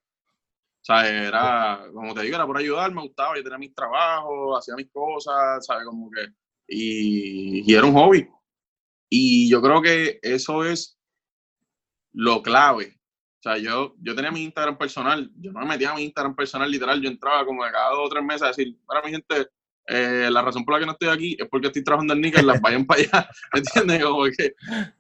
[0.83, 4.59] O sea, era, como te digo, era por ayudar, me gustaba, yo tenía mis trabajos,
[4.59, 5.85] hacía mis cosas, ¿sabes?
[5.87, 6.27] Como que,
[6.67, 8.29] y, era un hobby.
[9.09, 10.99] Y yo creo que eso es
[12.13, 12.99] lo clave.
[13.39, 16.35] O sea, yo, yo tenía mi Instagram personal, yo no me metía a mi Instagram
[16.35, 19.49] personal literal, yo entraba como cada dos o tres meses a decir, para mi gente,
[19.89, 22.47] eh, la razón por la que no estoy aquí es porque estoy trabajando en Nickel,
[22.47, 24.05] las vayan para allá, ¿me entiendes?
[24.05, 24.55] Como que,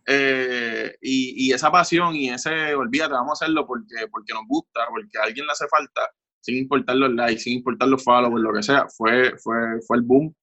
[0.07, 4.81] eh, y, y, esa pasión y ese, olvídate, vamos a hacerlo porque, porque nos gusta,
[4.91, 6.03] porque a alguien le hace falta,
[6.41, 10.03] sin importar los likes, sin importar los followers, lo que sea, fue, fue, fue el
[10.03, 10.35] boom.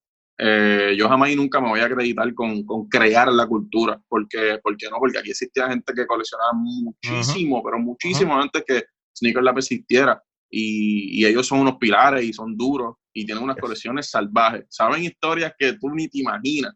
[0.41, 4.57] Eh, yo jamás y nunca me voy a acreditar con, con, crear la cultura, porque,
[4.63, 8.85] porque no, porque aquí existía gente que coleccionaba muchísimo, pero muchísimo antes que
[9.17, 10.23] Sneaker Lab existiera.
[10.49, 14.65] Y, y, ellos son unos pilares y son duros y tienen unas colecciones salvajes.
[14.69, 16.73] Saben historias que tú ni te imaginas.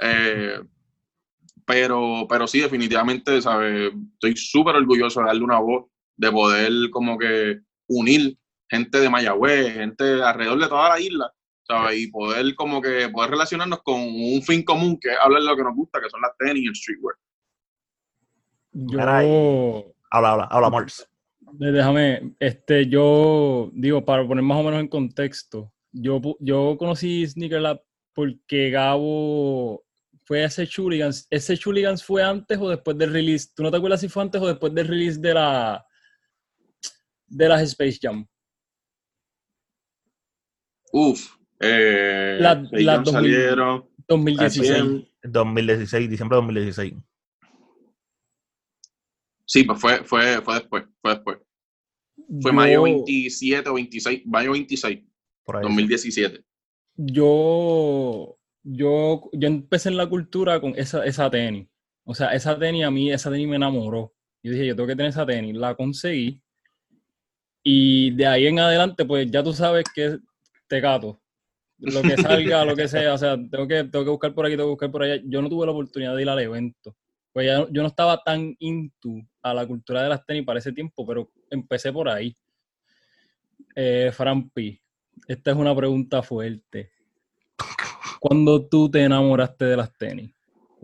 [0.00, 0.60] Eh,
[1.66, 3.92] pero, pero sí, definitivamente, ¿sabes?
[4.14, 8.36] Estoy súper orgulloso de darle una voz, de poder como que unir
[8.68, 11.32] gente de Mayagüez, gente alrededor de toda la isla,
[11.66, 12.00] ¿sabes?
[12.00, 15.56] Y poder como que poder relacionarnos con un fin común que es hablar de lo
[15.56, 17.16] que nos gusta, que son las tenis y el streetwear.
[18.72, 19.00] Yo...
[20.12, 21.09] Habla, habla, habla, Mars.
[21.52, 27.60] Déjame, este, yo digo, para poner más o menos en contexto, yo, yo conocí Sneaker
[27.60, 27.82] Lab
[28.14, 29.84] porque Gabo
[30.24, 31.26] fue a ese Chuligans.
[31.30, 33.48] ¿Ese Chuligans fue antes o después del release?
[33.54, 35.84] ¿Tú no te acuerdas si fue antes o después del release de la
[37.26, 38.26] de las Space Jam?
[40.92, 45.06] Uf, eh, la, la salieron 2016.
[45.22, 46.94] 2016, diciembre de 2016.
[49.44, 51.38] Sí, pues fue, fue, fue después, fue después.
[52.40, 55.00] Fue mayo 27 o 26, mayo 26,
[55.46, 56.44] 2017.
[56.96, 61.66] Yo, yo, yo empecé en la cultura con esa, esa tenis.
[62.04, 64.14] O sea, esa tenis a mí, esa tenis me enamoró.
[64.42, 65.56] Yo dije, yo tengo que tener esa tenis.
[65.56, 66.40] La conseguí.
[67.64, 70.18] Y de ahí en adelante, pues ya tú sabes que
[70.68, 71.20] te gato.
[71.78, 73.14] Lo que salga, lo que sea.
[73.14, 75.20] O sea, tengo que, tengo que buscar por aquí, tengo que buscar por allá.
[75.26, 76.96] Yo no tuve la oportunidad de ir al evento.
[77.32, 80.72] Pues ya, yo no estaba tan into a la cultura de las tenis para ese
[80.72, 82.34] tiempo, pero empecé por ahí.
[83.74, 84.80] Eh, Frampi,
[85.26, 86.90] esta es una pregunta fuerte.
[88.18, 90.30] ¿Cuándo tú te enamoraste de las tenis?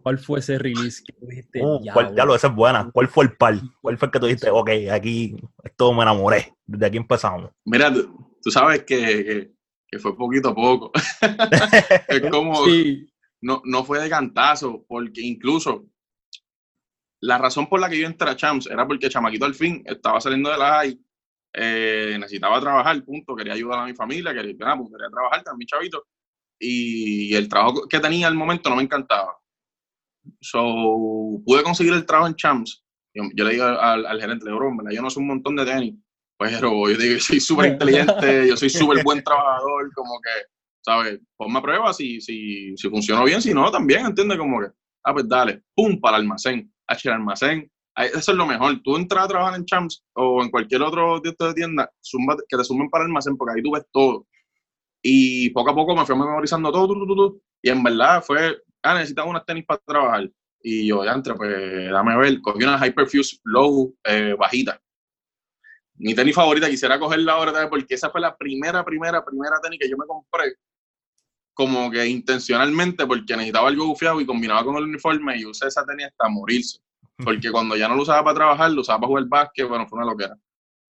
[0.06, 1.60] ¿cuál fue ese release que dijiste?
[1.64, 2.88] Uh, ya lo, esa es buena.
[2.92, 3.56] ¿Cuál fue el par?
[3.80, 7.50] ¿Cuál fue el que tú dijiste, ok, aquí esto me enamoré, desde aquí empezamos?
[7.64, 9.50] Mira, tú, sabes que,
[9.88, 10.92] que, fue poquito a poco.
[12.08, 12.64] es como,
[13.40, 15.86] no, no fue de cantazo, porque incluso
[17.26, 20.20] la razón por la que yo entré a Champs era porque Chamaquito al fin estaba
[20.20, 21.00] saliendo de la high,
[21.52, 26.06] eh, necesitaba trabajar, punto, quería ayudar a mi familia, quería, pues, quería trabajar también, chavito,
[26.58, 29.36] y el trabajo que tenía al momento no me encantaba.
[30.40, 32.84] So, pude conseguir el trabajo en Champs.
[33.14, 35.94] Yo, le digo al, gerente, de broma, yo no soy un montón de tenis,
[36.38, 40.30] pero yo digo, yo soy súper inteligente, yo soy súper buen trabajador, como que,
[40.84, 41.20] ¿sabes?
[41.36, 44.36] Ponme a prueba si, si, si funcionó bien, si no, también, ¿entiendes?
[44.36, 44.66] Como que,
[45.04, 47.70] ah, pues dale, pum, para el almacén H, almacén.
[47.96, 48.80] Eso es lo mejor.
[48.82, 51.90] Tú entras a trabajar en Champs o en cualquier otro de tienda,
[52.48, 54.26] que te sumen para el almacén, porque ahí tú ves todo.
[55.02, 59.44] Y poco a poco me fui memorizando todo, y en verdad fue, ah, necesitaba unas
[59.44, 60.30] tenis para trabajar.
[60.60, 64.80] Y yo, ya entré, pues dame ver, cogí una Hyperfuse Low eh, bajita.
[65.94, 69.88] Mi tenis favorita, quisiera cogerla ahora porque esa fue la primera, primera, primera tenis que
[69.88, 70.56] yo me compré
[71.56, 75.86] como que intencionalmente porque necesitaba algo bufiado y combinaba con el uniforme y usé esa
[75.86, 76.80] tenis hasta morirse.
[77.16, 79.96] Porque cuando ya no lo usaba para trabajar, lo usaba para jugar básquet, bueno, fue
[79.96, 80.36] una loquera.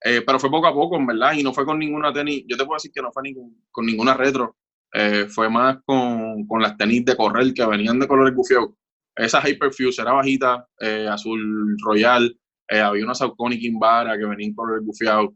[0.05, 2.57] Eh, pero fue poco a poco, en verdad, y no fue con ninguna tenis, yo
[2.57, 3.23] te puedo decir que no fue
[3.71, 4.57] con ninguna retro,
[4.93, 8.71] eh, fue más con, con, las tenis de correr que venían de colores bufiados.
[9.15, 12.37] Esa Hyperfuse era bajita, eh, azul royal,
[12.69, 15.31] había una Saucony Kimbara que venía en colores bufiados.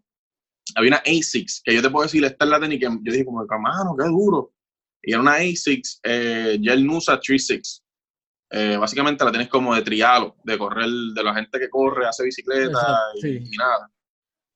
[0.75, 3.25] Había una A6, que yo te puedo decir, esta es la tenis que yo dije
[3.25, 4.51] como, mano, qué duro
[5.03, 7.83] y era una A6 eh, Gel Nusa 36.
[8.53, 12.25] Eh, básicamente la tienes como de trialo, de correr, de la gente que corre, hace
[12.25, 13.89] bicicleta y, nada.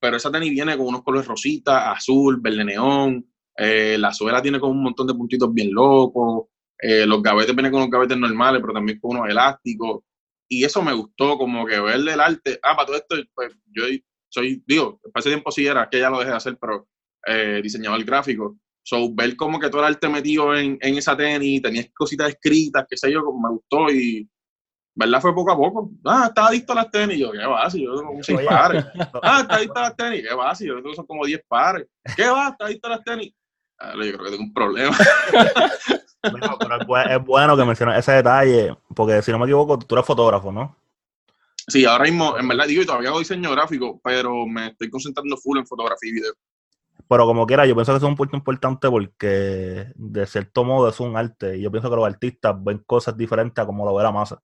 [0.00, 3.24] Pero esa tenis viene con unos colores rosita, azul, verde neón.
[3.56, 6.48] Eh, la suela tiene como un montón de puntitos bien locos.
[6.76, 10.02] Eh, los gavetes vienen con los gavetes normales, pero también con unos elásticos.
[10.48, 12.58] Y eso me gustó, como que verle el arte.
[12.62, 13.84] Ah, para todo esto, pues yo
[14.28, 16.88] soy, digo, para ese tiempo sí era, que ya lo dejé de hacer, pero
[17.62, 18.58] diseñador gráfico.
[18.86, 22.84] So, ver como que todo el arte metido en, en esa tenis, tenías cositas escritas,
[22.88, 24.28] qué sé yo, como me gustó y,
[24.94, 25.22] ¿verdad?
[25.22, 25.90] Fue poco a poco.
[26.04, 27.18] Ah, estaba adicto a las tenis.
[27.18, 27.68] Yo, ¿qué va?
[27.70, 28.84] Si yo tengo seis pares.
[29.22, 30.22] Ah, está adicto a las tenis.
[30.28, 30.54] ¿Qué va?
[30.54, 31.86] Si yo tengo son como diez pares.
[32.14, 32.48] ¿Qué va?
[32.48, 33.34] Está adicto a las tenis.
[33.78, 34.96] Ah, yo creo que tengo un problema.
[36.20, 40.52] pero es bueno que menciones ese detalle, porque si no me equivoco, tú eres fotógrafo,
[40.52, 40.76] ¿no?
[41.66, 45.36] Sí, ahora mismo, en verdad, digo, y todavía hago diseño gráfico, pero me estoy concentrando
[45.38, 46.34] full en fotografía y video.
[47.08, 51.00] Pero como quiera, yo pienso que es un punto importante porque de cierto modo es
[51.00, 51.58] un arte.
[51.58, 54.40] Y yo pienso que los artistas ven cosas diferentes a como lo ve la masa.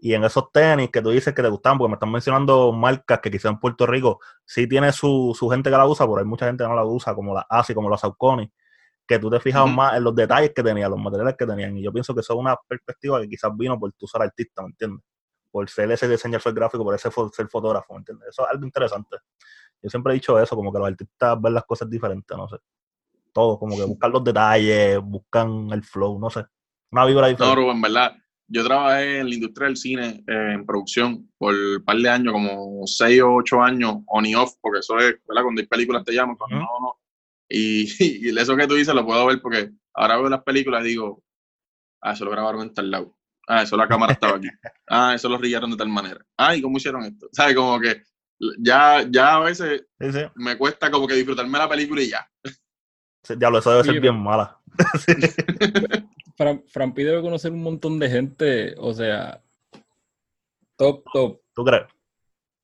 [0.00, 3.18] Y en esos tenis que tú dices que te gustan, porque me están mencionando marcas
[3.20, 6.46] que quizás en Puerto Rico sí tiene su, gente que la usa, pero hay mucha
[6.46, 8.48] gente que no la usa, como la ASI, como la Saucony,
[9.06, 11.76] que tú te fijas más en los detalles que tenían, los materiales que tenían.
[11.78, 14.62] Y yo pienso que eso es una perspectiva que quizás vino por tú ser artista,
[14.62, 15.04] ¿me entiendes?
[15.50, 18.28] Por ser ese diseñador gráfico, por ese ser fotógrafo, ¿me entiendes?
[18.28, 19.16] Eso es algo interesante.
[19.82, 22.56] Yo siempre he dicho eso, como que los artistas ven las cosas diferentes, no sé.
[23.32, 26.44] Todos, como que buscan los detalles, buscan el flow, no sé.
[26.90, 27.60] Una vibra diferente.
[27.60, 28.16] No, en verdad,
[28.48, 32.32] yo trabajé en la industria del cine eh, en producción por un par de años,
[32.32, 35.42] como seis o ocho años, on y off, porque eso es, ¿verdad?
[35.42, 37.00] Cuando hay películas te llaman, cuando no, no.
[37.48, 37.86] Y,
[38.28, 41.22] y, eso que tú dices lo puedo ver porque ahora veo las películas y digo,
[42.00, 43.18] ah, eso lo grabaron en tal lado.
[43.46, 44.48] Ah, eso la cámara estaba aquí.
[44.90, 46.24] Ah, eso lo rillaron de tal manera.
[46.36, 47.28] Ah, ¿y cómo hicieron esto?
[47.32, 47.54] ¿Sabes?
[47.54, 48.02] Como que
[48.58, 49.84] ya, ya a veces
[50.34, 52.28] me cuesta como que disfrutarme la película y ya.
[53.36, 54.58] diablo, eso debe ser bien mala.
[56.36, 59.42] Fran, Frampi debe conocer un montón de gente, o sea,
[60.76, 61.40] top, top.
[61.52, 61.82] ¿Tú crees?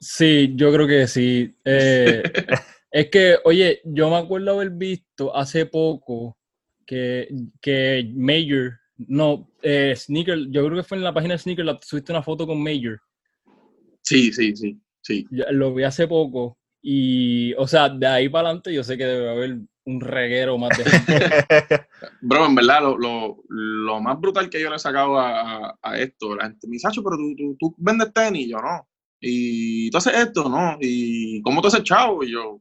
[0.01, 1.57] Sí, yo creo que sí.
[1.65, 2.23] Eh,
[2.91, 6.39] es que, oye, yo me acuerdo haber visto hace poco
[6.87, 7.29] que,
[7.61, 11.79] que Major, no, eh, Sneaker, yo creo que fue en la página de Sneaker, la,
[11.83, 13.01] subiste una foto con Major.
[14.03, 14.79] Sí, sí, sí.
[15.05, 15.27] Sí.
[15.31, 19.31] lo vi hace poco y, o sea, de ahí para adelante yo sé que debe
[19.31, 21.87] haber un reguero más de gente.
[22.21, 26.35] Bro, en verdad, lo, lo, más brutal que yo le he sacado a, a esto,
[26.35, 28.87] la gente me dice, pero tú, tú, tú, vendes tenis, yo no.
[29.19, 30.77] Y tú haces esto, ¿no?
[30.79, 32.23] Y ¿cómo tú haces chavo?
[32.23, 32.61] Y yo,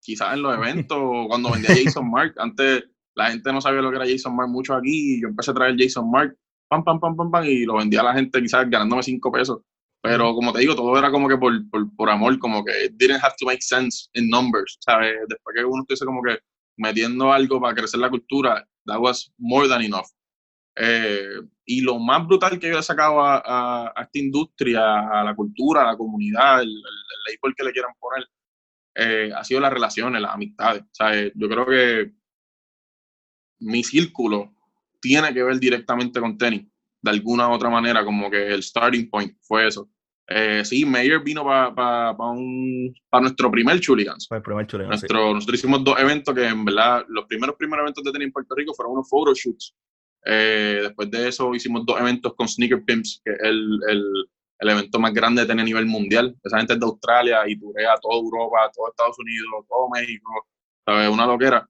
[0.00, 2.84] quizás en los eventos, cuando vendía Jason Mark, antes
[3.16, 5.54] la gente no sabía lo que era Jason Mark mucho aquí, y yo empecé a
[5.54, 6.36] traer Jason Mark,
[6.68, 9.60] pam, pam, pam, pam, pam, y lo vendía a la gente quizás ganándome cinco pesos.
[10.04, 11.54] Pero como te digo, todo era como que por,
[11.96, 15.14] por, amor, como que it didn't have to make sense in numbers, ¿sabes?
[15.26, 16.40] Después que uno estuviese como que
[16.76, 20.06] metiendo algo para crecer la cultura, that was more than enough.
[20.76, 25.34] Eh, y lo más brutal que yo he sacado a, a, esta industria, a la
[25.34, 26.74] cultura, a la comunidad, el, el,
[27.26, 28.28] label que le quieran poner,
[28.96, 30.84] eh, ha sido las relaciones, las amistades.
[30.92, 31.32] ¿sabes?
[31.34, 32.12] Yo creo que
[33.60, 34.52] mi círculo
[35.00, 36.66] tiene que ver directamente con tenis
[37.04, 39.90] de alguna u otra manera, como que el starting point fue eso.
[40.26, 44.26] Eh, sí, Mayer vino para pa, pa nuestro primer Chuligans.
[44.30, 44.90] el primer Chuligans.
[45.02, 48.32] Nuestro, Nosotros hicimos dos eventos que en verdad, los primeros primeros eventos de tenis en
[48.32, 49.74] Puerto Rico fueron unos photoshoots.
[50.26, 54.02] Eh, después de eso hicimos dos eventos con Sneaker Pimps, que es el, el,
[54.60, 56.34] el evento más grande de tenis a nivel mundial.
[56.42, 60.46] Esa gente es de Australia y turea toda Europa, todo Estados Unidos, todo México,
[60.86, 61.10] ¿sabes?
[61.10, 61.68] Una loquera.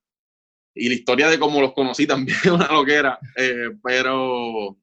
[0.76, 4.76] Y la historia de cómo los conocí también es una loquera, eh, pero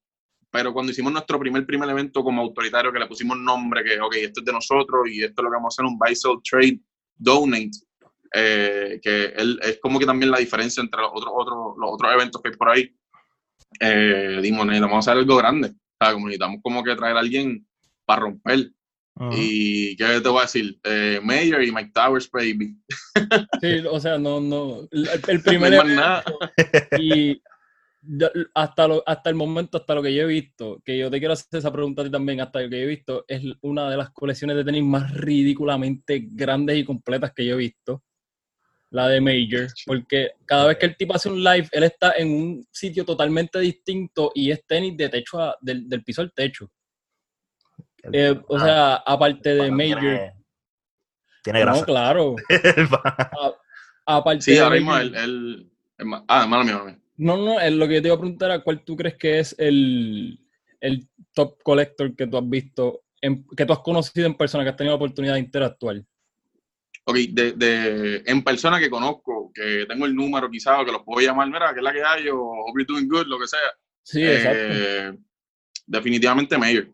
[0.52, 4.16] pero cuando hicimos nuestro primer primer evento como autoritario, que le pusimos nombre, que, ok,
[4.18, 6.38] esto es de nosotros y esto es lo que vamos a hacer, un buy, sell,
[6.44, 6.80] trade,
[7.16, 7.72] donate,
[8.34, 12.14] eh, que él, es como que también la diferencia entre los otros, otros, los otros
[12.14, 12.96] eventos que hay por ahí.
[13.80, 17.66] Eh, dimos, necesitamos hacer algo grande, o sea, como necesitamos como que traer a alguien
[18.06, 18.72] para romper.
[19.34, 22.76] Y qué te voy a decir, eh, Mayor y Mike Towers, baby.
[23.62, 24.88] Sí, o sea, no, no.
[24.90, 26.24] El, primer evento,
[26.98, 27.40] y
[28.54, 31.34] hasta, lo, hasta el momento, hasta lo que yo he visto, que yo te quiero
[31.34, 33.98] hacer esa pregunta a ti también, hasta lo que yo he visto, es una de
[33.98, 38.04] las colecciones de tenis más ridículamente grandes y completas que yo he visto.
[38.90, 42.28] La de Major, porque cada vez que el tipo hace un live, él está en
[42.28, 46.70] un sitio totalmente distinto y es tenis de techo del, piso al techo.
[48.12, 50.34] Eh, o sea, aparte de Major.
[51.42, 51.80] Tiene, grasa.
[51.80, 52.36] No, claro.
[54.06, 55.72] aparte sí, ahora mismo el, el,
[56.28, 58.97] Ah, malo mío, no, no, lo que yo te iba a preguntar era cuál tú
[58.97, 60.39] crees que es el,
[61.34, 64.93] top collector que tú has visto, que tú has conocido en persona, que has tenido
[64.93, 66.01] la oportunidad de interactuar.
[67.03, 71.25] Ok, de, en persona que conozco, que tengo el número quizás, o que los puedo
[71.25, 73.60] llamar, mira, que es la que hay, o hope you're doing good, lo que sea.
[74.01, 74.60] Sí, exacto.
[74.60, 75.13] Eh,
[75.86, 76.91] definitivamente Mayer.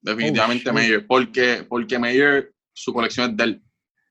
[0.00, 1.06] Definitivamente oh, Mayer.
[1.06, 3.62] Porque, porque Mayer, su colección es de él.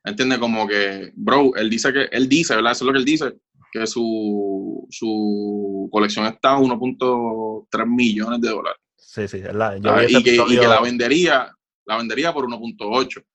[0.03, 0.37] ¿Entiendes?
[0.37, 2.73] Como que, bro, él dice que, él dice, ¿verdad?
[2.73, 3.33] Eso es lo que él dice
[3.71, 8.81] que su, su colección está a 1.3 millones de dólares.
[8.97, 11.51] Sí, sí, es la, yo y, que, y, que, la vendería,
[11.85, 13.25] la vendería por 1.8.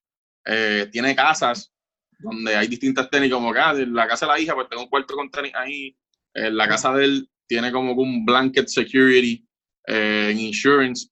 [0.47, 1.73] Eh, tiene casas
[2.18, 4.88] donde hay distintas tenis, como acá, ah, la casa de la hija, pues tengo un
[4.88, 5.97] cuarto con tenis ahí.
[6.33, 9.47] En la casa de él tiene como un blanket security
[9.87, 11.09] eh, en insurance.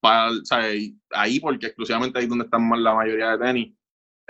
[0.00, 0.30] Para,
[1.10, 3.74] ahí, porque exclusivamente ahí es donde están la mayoría de tenis.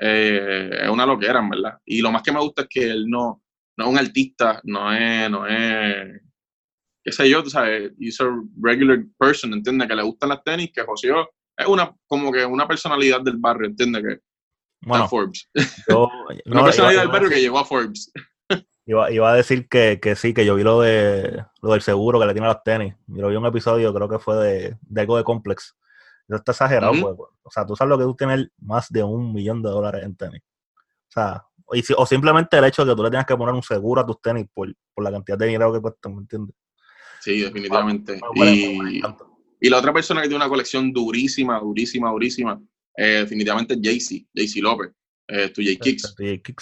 [0.00, 1.78] Eh, es una loquera, en verdad.
[1.84, 3.42] Y lo más que me gusta es que él no,
[3.78, 6.20] no es un artista, no es, no es,
[7.04, 8.24] qué sé yo, tú sabes, he's a
[8.60, 9.88] regular person, ¿entiendes?
[9.88, 13.68] Que le gustan las tenis, que joseó, es una, como que una personalidad del barrio,
[13.68, 14.02] ¿entiendes?
[14.02, 14.20] Que
[14.80, 15.48] bueno, Forbes.
[16.46, 18.12] una personalidad del barrio que llegó a Forbes.
[18.84, 22.18] Iba, iba, a decir que, que, sí, que yo vi lo de lo del seguro
[22.18, 22.94] que le tiene a las tenis.
[23.06, 25.76] Yo lo vi un episodio, creo que fue de, de algo de Complex.
[26.26, 27.30] Eso está exagerado, pues, pues.
[27.42, 30.16] O sea, tú sabes lo que tú tienes más de un millón de dólares en
[30.16, 30.42] tenis.
[30.74, 31.44] O sea,
[31.96, 34.20] o simplemente el hecho de que tú le tengas que poner un seguro a tus
[34.20, 36.54] tenis por, la cantidad de dinero que cuestan, ¿me entiendes?
[37.20, 38.18] Sí, definitivamente.
[38.36, 39.00] y,
[39.60, 42.60] y, la otra persona que tiene una colección durísima, durísima, durísima,
[42.96, 44.90] eh, definitivamente es Jaycee, Jaycee López,
[45.28, 46.14] eh, tu J-Kicks.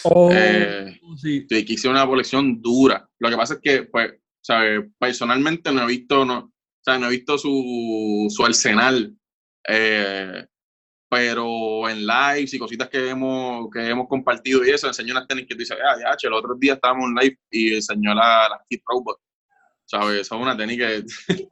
[0.05, 1.47] Oh, eh, sí.
[1.49, 3.09] J-Kicks tiene una colección dura.
[3.19, 4.85] Lo que pasa es que, pues, ¿sabes?
[4.99, 9.17] Personalmente no he visto, no, o sea, no he visto su, su arsenal.
[9.69, 10.45] Eh,
[11.17, 15.47] pero en lives y cositas que hemos, que hemos compartido y eso, enseñó unas tenis
[15.47, 18.61] que tú dices, ah, ya, el otro día estábamos en live y enseñó la, la
[18.69, 19.19] Kid Robot,
[19.87, 20.21] ¿sabes?
[20.21, 20.97] Eso es una tenis que,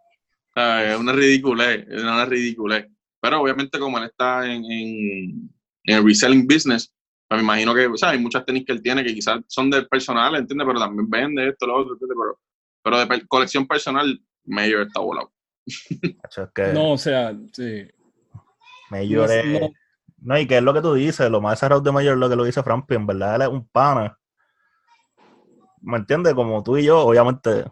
[0.54, 2.88] es una ridiculez, es una ridiculez.
[3.22, 5.50] Pero obviamente como él está en, en,
[5.84, 6.94] el reselling business,
[7.26, 9.70] pues me imagino que, o sea, hay muchas tenis que él tiene que quizás son
[9.70, 10.66] del personal, ¿entiendes?
[10.66, 12.18] Pero también vende esto, lo otro, ¿entiendes?
[12.20, 12.38] Pero,
[12.82, 15.32] pero de colección personal, Mayor está volado.
[16.74, 17.88] no, o sea, sí
[18.94, 19.70] Mayor es...
[20.18, 20.38] No.
[20.38, 22.36] y que es lo que tú dices, lo más cerrado de Mayor es lo que
[22.36, 24.18] lo dice Frampi, en verdad él es un pana.
[25.80, 26.34] ¿Me entiendes?
[26.34, 27.64] Como tú y yo, obviamente,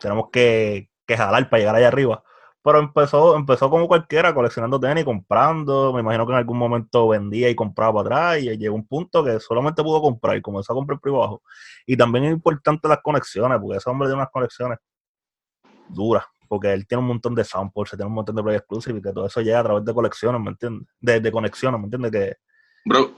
[0.00, 2.22] tenemos que, que jalar para llegar allá arriba.
[2.62, 5.92] Pero empezó, empezó como cualquiera, coleccionando tenis, comprando.
[5.92, 8.42] Me imagino que en algún momento vendía y compraba para atrás.
[8.42, 11.42] Y llegó un punto que solamente pudo comprar y comenzó a comprar privado.
[11.86, 14.78] Y también es importante las conexiones, porque ese hombre tiene unas conexiones
[15.88, 19.02] duras porque él tiene un montón de samples, tiene un montón de play exclusive y
[19.02, 20.88] que todo eso llega a través de colecciones, ¿me entiendes?
[21.00, 22.12] De, conexiones, ¿me entiendes?
[22.12, 22.36] Que,
[22.84, 23.14] Bro,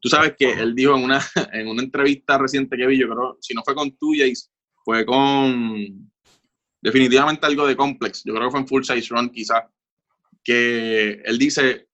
[0.00, 1.20] tú sabes que él dijo en una,
[1.52, 4.48] en una entrevista reciente que vi, yo creo, si no fue con Jace,
[4.84, 6.10] fue con
[6.80, 9.64] definitivamente algo de Complex, yo creo que fue en Full Size Run quizás,
[10.42, 11.88] que él dice,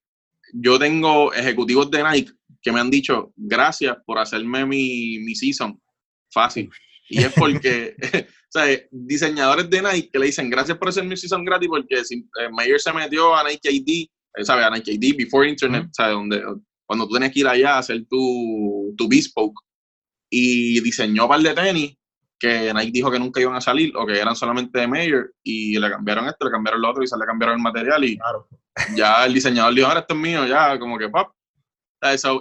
[0.52, 2.32] yo tengo ejecutivos de Nike
[2.62, 5.80] que me han dicho, gracias por hacerme mi, mi season
[6.30, 6.70] fácil.
[7.08, 7.94] Y es porque,
[8.28, 12.04] o sea, diseñadores de Nike que le dicen gracias por hacer mi season gratis porque
[12.04, 14.64] si, eh, Mayer se metió a Nike ID, eh, ¿sabes?
[14.64, 16.14] A Nike ID before internet, ¿sabes?
[16.14, 16.42] Donde,
[16.86, 19.60] cuando tú tenías que ir allá a hacer tu, tu bespoke
[20.30, 21.96] y diseñó par de tenis
[22.38, 25.78] que Nike dijo que nunca iban a salir o que eran solamente de Mayer y
[25.78, 28.18] le cambiaron esto, le cambiaron lo otro y se le cambiaron el material y
[28.96, 31.30] ya el diseñador dijo, ahora esto es mío, ya como que pap.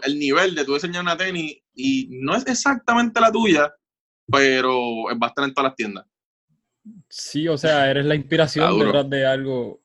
[0.03, 3.72] el nivel de tú diseñar una tenis y no es exactamente la tuya,
[4.28, 6.05] pero va a estar en todas las tiendas.
[7.09, 9.82] Sí, o sea, eres la inspiración detrás de algo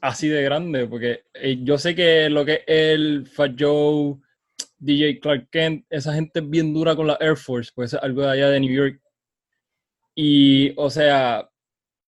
[0.00, 4.16] así de grande, porque eh, yo sé que lo que es el Fat Joe,
[4.78, 8.22] DJ Clark Kent, esa gente es bien dura con la Air Force, pues es algo
[8.22, 9.00] de allá de New York.
[10.14, 11.48] Y, o sea,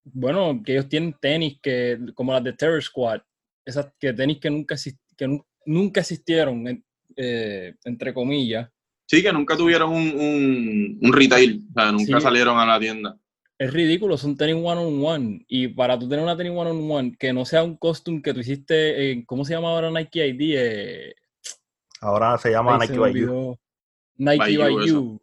[0.05, 3.20] bueno, que ellos tienen tenis que, como las de Terror Squad,
[3.64, 4.76] esas que tenis que nunca,
[5.16, 6.85] que nunca existieron,
[7.16, 8.68] eh, entre comillas.
[9.11, 13.18] Sí, que nunca tuvieron un, un, retail, o sea, nunca salieron a la tienda
[13.61, 15.44] es ridículo, son tenis one on one.
[15.46, 18.32] Y para tú tener una tenis one on one, que no sea un costume que
[18.32, 20.54] tú hiciste, en, ¿cómo se llama ahora Nike ID?
[20.56, 21.14] Eh,
[22.00, 23.58] ahora se llama Nike by You.
[24.16, 25.20] Nike by, you.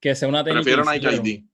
[0.00, 0.64] Que sea una tenis.
[0.64, 1.44] Prefiero Nike ID.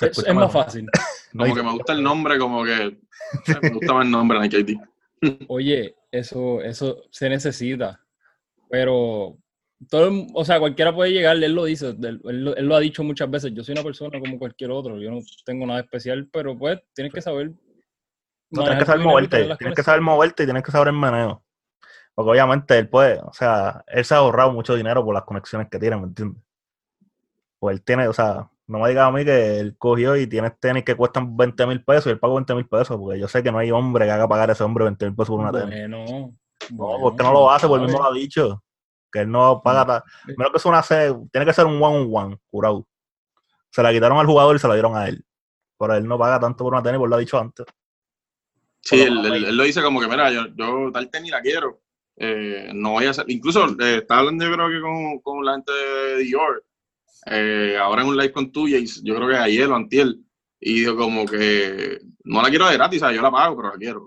[0.00, 0.88] Es, más fácil.
[1.32, 2.98] como que me gusta el nombre, como que
[3.62, 4.76] me gusta más el nombre Nike ID.
[5.46, 8.04] Oye, eso, eso se necesita.
[8.68, 9.38] Pero
[9.86, 13.52] todo, o sea, cualquiera puede llegar, él lo dice, él, lo ha dicho muchas veces,
[13.54, 17.12] yo soy una persona como cualquier otro, yo no tengo nada especial, pero pues tienes
[17.12, 17.52] que saber...
[18.50, 21.44] No, tienes que saber moverte, tienes que saber moverte y tienes que saber el meneo.
[22.14, 25.68] Porque obviamente él puede, o sea, él se ha ahorrado mucho dinero por las conexiones
[25.70, 26.42] que tiene, ¿me entiendes?
[27.60, 30.50] Pues él tiene, o sea, no me digas a mí que él cogió y tiene
[30.50, 33.42] tenis que cuestan 20 mil pesos y él pagó 20 mil pesos, porque yo sé
[33.42, 35.52] que no hay hombre que haga pagar a ese hombre 20 mil pesos por una
[35.52, 35.88] tenis.
[35.88, 36.04] No,
[36.70, 38.62] no, porque no lo hace, porque él mismo lo ha dicho
[39.12, 40.04] que él no paga.
[40.26, 42.86] Menos que es una C, tiene que ser un one on one, curado.
[43.70, 45.24] Se la quitaron al jugador y se la dieron a él.
[45.78, 47.66] Pero él no paga tanto por una tenis, por lo ha dicho antes.
[48.80, 51.80] Sí, él, lo dice como que, mira, yo, yo tal tenis la quiero.
[52.16, 53.24] Eh, no voy a hacer.
[53.28, 56.64] Incluso eh, estaba hablando, yo creo que con, con la gente de Dior.
[57.26, 60.08] Eh, ahora en un live con tuya, y yo creo que ayer o antier.
[60.60, 64.06] Y dijo como que no la quiero de gratis, yo la pago, pero la quiero.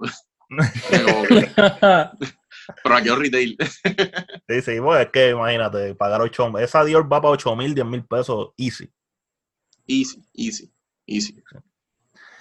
[2.84, 3.57] Pero aquí es retail.
[4.47, 7.86] sí, sí, pues es que imagínate, pagar 8 Esa Dior va para 8 mil, 10
[7.86, 8.89] mil pesos, easy.
[9.88, 10.72] Easy, easy,
[11.05, 11.43] easy.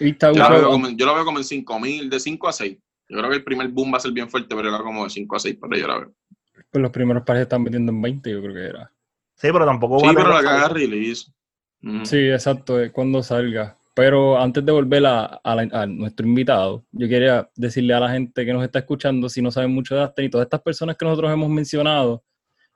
[0.01, 2.79] Yo lo, veo como, yo lo veo como en 5 mil, de 5 a 6.
[3.09, 5.11] Yo creo que el primer boom va a ser bien fuerte, pero era como de
[5.11, 6.15] 5 a 6, pero yo la veo.
[6.71, 8.93] Pues los primeros pares están metiendo en 20, yo creo que era.
[9.35, 11.33] Sí, pero tampoco sí, pero la caga release.
[12.05, 13.80] Sí, exacto, es cuando salga.
[13.95, 18.63] Pero antes de volver a, nuestro invitado, yo quería decirle a la gente que nos
[18.63, 21.51] está escuchando, si no saben mucho de Aston y todas estas personas que nosotros hemos
[21.51, 22.25] mencionado,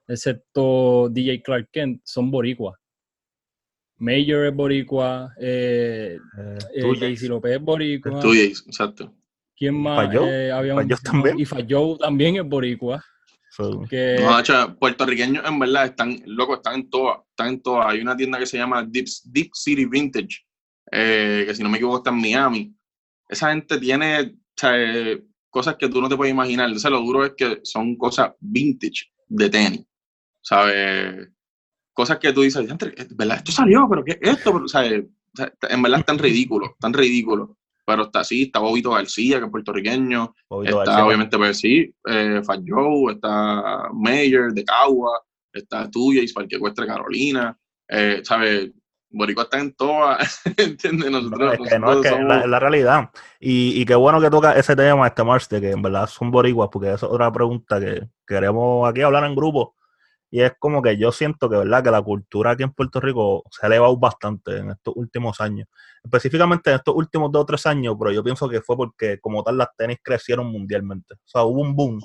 [0.08, 2.76] excepto DJ Clark Kent, son boricuas.
[3.96, 8.20] Major es boricua, eh, eh, eh López es boricua.
[8.34, 9.14] exacto.
[9.56, 10.10] ¿Quién más?
[10.12, 10.50] Eh,
[11.02, 11.38] también.
[11.38, 13.04] Y Falló también es boricua.
[13.88, 14.18] Que...
[14.20, 17.86] No, puertorriqueños en verdad están, locos, están en todas, están en todas.
[17.86, 20.44] Hay una tienda que se llama Deep, Deep City Vintage,
[20.90, 22.76] eh, que si no me equivoco está en Miami.
[23.28, 24.36] Esa gente tiene
[25.50, 26.66] cosas que tú no te puedes imaginar.
[26.66, 29.86] Entonces lo duro es que son cosas vintage de tenis,
[30.42, 31.28] ¿sabes?
[31.92, 32.66] Cosas que tú dices,
[33.16, 33.38] ¿verdad?
[33.38, 34.52] Esto salió, pero ¿qué es esto?
[35.68, 37.56] en verdad es tan ridículo, tan ridículo.
[37.86, 40.34] Pero está así, está Bobito García, que es puertorriqueño.
[40.64, 45.22] está obviamente, pues sí, eh, Fat Joe, está Mayer de Cagua,
[45.52, 47.56] está Tuya y que Cuestre Carolina.
[47.88, 48.70] Eh, ¿Sabes?
[49.14, 50.18] Boricua está en toda,
[50.56, 51.10] ¿entiendes?
[51.10, 53.10] Nosotros, es que no, es que la, realidad.
[53.38, 56.30] Y, y, qué bueno que toca ese tema, este March, de que en verdad son
[56.30, 59.76] boricuas, porque esa es otra pregunta que queremos aquí hablar en grupo.
[60.34, 61.84] Y es como que yo siento que, ¿verdad?
[61.84, 65.68] Que la cultura aquí en Puerto Rico se ha elevado bastante en estos últimos años.
[66.02, 69.44] Específicamente en estos últimos dos o tres años, pero yo pienso que fue porque como
[69.44, 71.14] tal las tenis crecieron mundialmente.
[71.14, 72.00] O sea, hubo un boom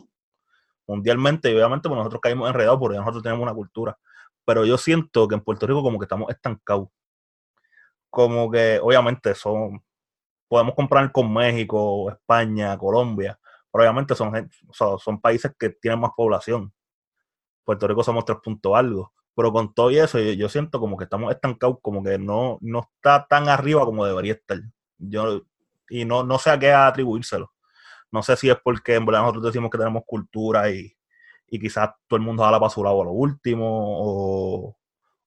[0.88, 3.98] mundialmente y obviamente pues, nosotros caímos enredados porque nosotros tenemos una cultura.
[4.46, 6.90] Pero yo siento que en Puerto Rico como que estamos estancados
[8.10, 9.84] como que obviamente son,
[10.48, 13.40] podemos comprar con México, España, Colombia,
[13.72, 16.74] pero obviamente son, son países que tienen más población.
[17.64, 19.14] Puerto Rico somos tres puntos algo.
[19.36, 22.80] Pero con todo y eso, yo, siento como que estamos estancados, como que no, no
[22.96, 24.60] está tan arriba como debería estar.
[24.98, 25.44] Yo,
[25.90, 27.54] y no, no sé a qué atribuírselo.
[28.12, 30.94] No sé si es porque en verdad nosotros decimos que tenemos cultura y,
[31.48, 34.78] y quizás todo el mundo da la su lado a lo último, o,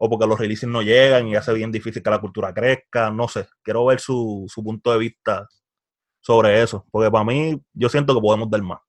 [0.04, 3.28] o porque los releases no llegan y hace bien difícil que la cultura crezca, no
[3.28, 5.46] sé, quiero ver su, punto de vista
[6.20, 8.80] sobre eso, porque para mí yo siento que podemos dar más.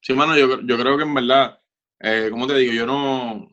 [0.00, 1.60] Sí, mano, yo, creo que en verdad,
[2.00, 3.50] eh, como te digo, yo no,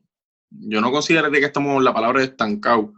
[0.49, 2.93] yo no considero que estamos la palabra estancado,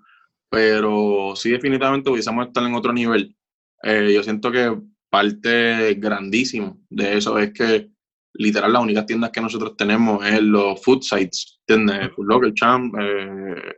[0.51, 3.35] pero sí definitivamente pudiésemos estar en otro nivel.
[3.81, 4.79] Eh, yo siento que
[5.09, 7.89] parte grandísimo de eso es que
[8.37, 12.11] literal las únicas tiendas que nosotros tenemos es los food sites, ¿entiendes?
[12.15, 13.77] Food Locker, Champ, eh,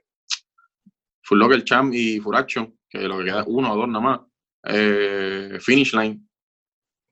[1.24, 3.99] Full Locker Champ y Full Action, que lo que queda es uno o dos nada
[3.99, 4.20] más.
[4.64, 6.22] Eh, Finish Line,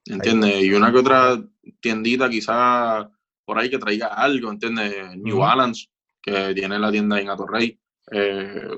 [0.06, 0.64] ¿entiendes?
[0.64, 1.42] Y una que otra
[1.80, 3.10] tiendita quizá
[3.46, 5.16] por ahí que traiga algo, ¿entiendes?
[5.18, 5.88] New Balance,
[6.22, 7.80] que tiene la tienda en Atorrey,
[8.12, 8.78] eh,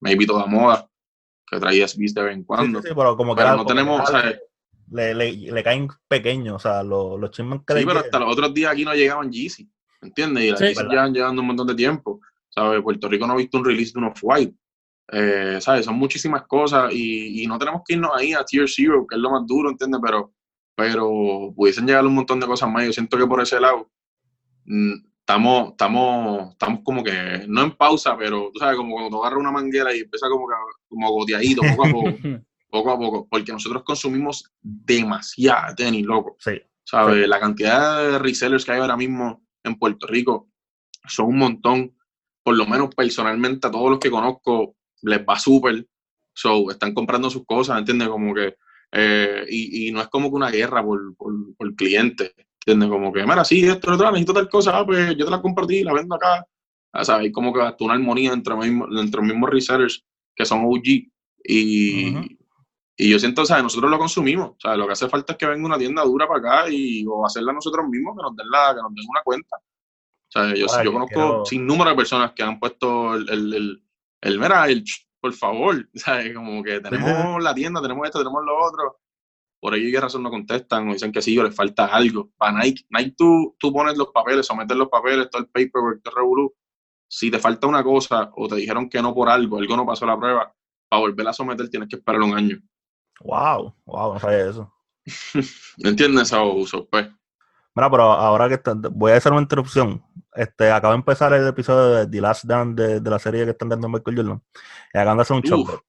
[0.00, 0.86] Maybe Toda Moda,
[1.46, 2.82] que traía SBs de vez en cuando.
[2.82, 4.02] Sí, pero como que no tenemos,
[4.94, 8.32] le, le, le, caen pequeños, o sea, los, los chismes que Sí, pero hasta los
[8.32, 9.68] otros días aquí no llegaban Yeezy,
[10.00, 10.44] ¿entiendes?
[10.44, 12.80] Y las Yeezy llevan llegando un montón de tiempo, ¿sabes?
[12.80, 14.54] Puerto Rico no ha visto un release de unos white,
[15.12, 15.84] eh, ¿sabes?
[15.84, 19.20] Son muchísimas cosas y, y, no tenemos que irnos ahí a Tier Zero, que es
[19.20, 20.00] lo más duro, ¿entiendes?
[20.02, 20.32] Pero,
[20.76, 22.86] pero pudiesen llegar un montón de cosas más.
[22.86, 23.90] Yo siento que por ese lado
[24.64, 29.20] mm, estamos, estamos, estamos como que, no en pausa, pero tú sabes, como cuando tú
[29.22, 30.46] agarras una manguera y empieza como,
[30.88, 32.10] como goteadito, poco a poco,
[32.74, 36.36] poco a poco, porque nosotros consumimos demasiado tenis, loco.
[36.40, 36.60] Sí.
[36.82, 37.28] ¿Sabes?
[37.28, 40.48] La cantidad de resellers que hay ahora mismo en Puerto Rico
[41.06, 41.96] son un montón.
[42.42, 45.86] Por lo menos personalmente a todos los que conozco les va súper.
[46.34, 48.08] So, están comprando sus cosas, ¿entiendes?
[48.08, 48.56] Como que,
[48.90, 52.34] eh, y, y, no es como que una guerra por, por, por cliente.
[52.66, 52.88] ¿Entiendes?
[52.88, 55.84] Como que, mira, sí, esto, otro, necesito tal cosa, ah, pues yo te la compartí,
[55.84, 56.44] la vendo acá.
[56.92, 57.32] Ah, ¿Sabes?
[57.32, 60.04] Como que hasta una armonía entre, entre los mismos resellers
[60.34, 61.06] que son OG.
[61.46, 62.36] Y,
[62.96, 63.64] y yo siento, ¿sabes?
[63.64, 64.56] Nosotros lo consumimos.
[64.60, 64.78] ¿sabes?
[64.78, 67.52] Lo que hace falta es que venga una tienda dura para acá y, o hacerla
[67.52, 69.56] nosotros mismos, que nos den, la, que nos den una cuenta.
[70.28, 70.58] ¿sabes?
[70.58, 73.82] Yo, yo conozco sin número de personas que han puesto el, el, el,
[74.20, 74.84] el mira, el,
[75.20, 76.34] por favor, ¿sabes?
[76.34, 79.00] Como que tenemos la tienda, tenemos esto, tenemos lo otro
[79.64, 82.30] por ahí qué razón no contestan o dicen que sí o les falta algo.
[82.36, 86.20] Para Nike, Nike tú, tú pones los papeles, sometes los papeles, todo el paperwork, todo
[86.20, 86.50] el
[87.08, 90.04] Si te falta una cosa o te dijeron que no por algo, algo no pasó
[90.04, 90.54] la prueba,
[90.86, 92.60] para volver a someter tienes que esperar un año.
[93.20, 94.72] Wow, wow, no sabía eso.
[95.78, 97.08] ¿Me entiendes uso, pues?
[97.74, 98.60] Mira, pero ahora que
[98.92, 100.04] voy a hacer una interrupción.
[100.34, 103.50] Este, acabo de empezar el episodio de The Last Dance de, de la serie que
[103.50, 104.42] están dando Michael Jordan.
[104.92, 105.82] Y acaban de hacer un show.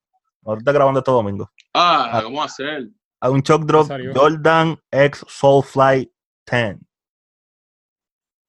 [0.44, 1.52] Ahorita grabando este domingo.
[1.74, 2.90] Ah, ah, ¿cómo hacer?
[3.26, 6.12] a un shock drop Jordan X Soulfly
[6.50, 6.78] 10.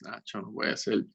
[0.01, 1.07] Nacho, no puede ser.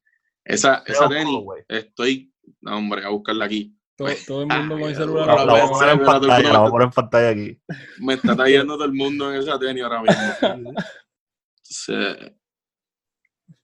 [0.44, 1.36] Esa, esa tenis,
[1.68, 2.34] estoy.
[2.60, 3.76] No, hombre, a buscarla aquí.
[4.26, 5.26] Todo, el mundo con el celular.
[5.26, 7.58] La, voy a poner en pantalla, la voy a poner en pantalla aquí.
[7.98, 10.72] Me está trayendo todo el mundo en esa tenis ahora mismo.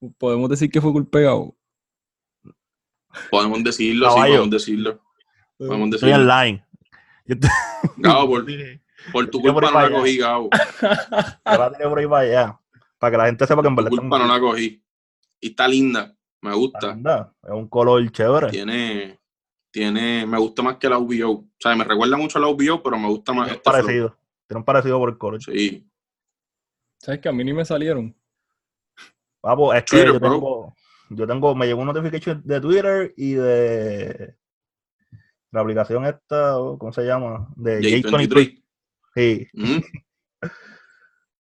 [0.18, 1.57] Podemos decir que fue culpegado.
[3.31, 5.01] Podemos decirlo, sí, podemos decirlo.
[5.57, 6.14] Podemos decirlo.
[6.14, 6.64] Estoy online.
[7.97, 8.47] No, por,
[9.12, 10.51] por tu culpa no la cogí, Gabo.
[10.81, 12.61] la por ahí para allá.
[12.99, 13.91] Para que la gente sepa que en verdad.
[13.91, 14.83] Por culpa no la cogí.
[15.41, 16.14] Y está linda.
[16.41, 16.97] Me gusta.
[17.43, 18.51] Es un color chévere.
[18.51, 19.18] Tiene.
[19.79, 20.26] Tiene.
[20.26, 21.31] Me gusta más que la UBO.
[21.31, 23.47] O sea, me recuerda mucho a la UBO, pero me gusta más.
[23.47, 24.18] Tiene un parecido.
[24.49, 25.41] Tiene un parecido por el color.
[25.41, 25.89] Sí.
[26.99, 28.12] ¿Sabes que a mí ni me salieron?
[29.41, 30.74] Vamos, es que yo tengo,
[31.11, 34.35] yo tengo, me llegó un notification de Twitter y de
[35.53, 37.49] la aplicación esta, ¿cómo se llama?
[37.55, 38.64] De J23.
[39.14, 39.47] Sí.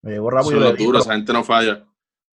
[0.02, 0.72] Me llegó rápido.
[0.76, 1.84] duro, esa gente no falla.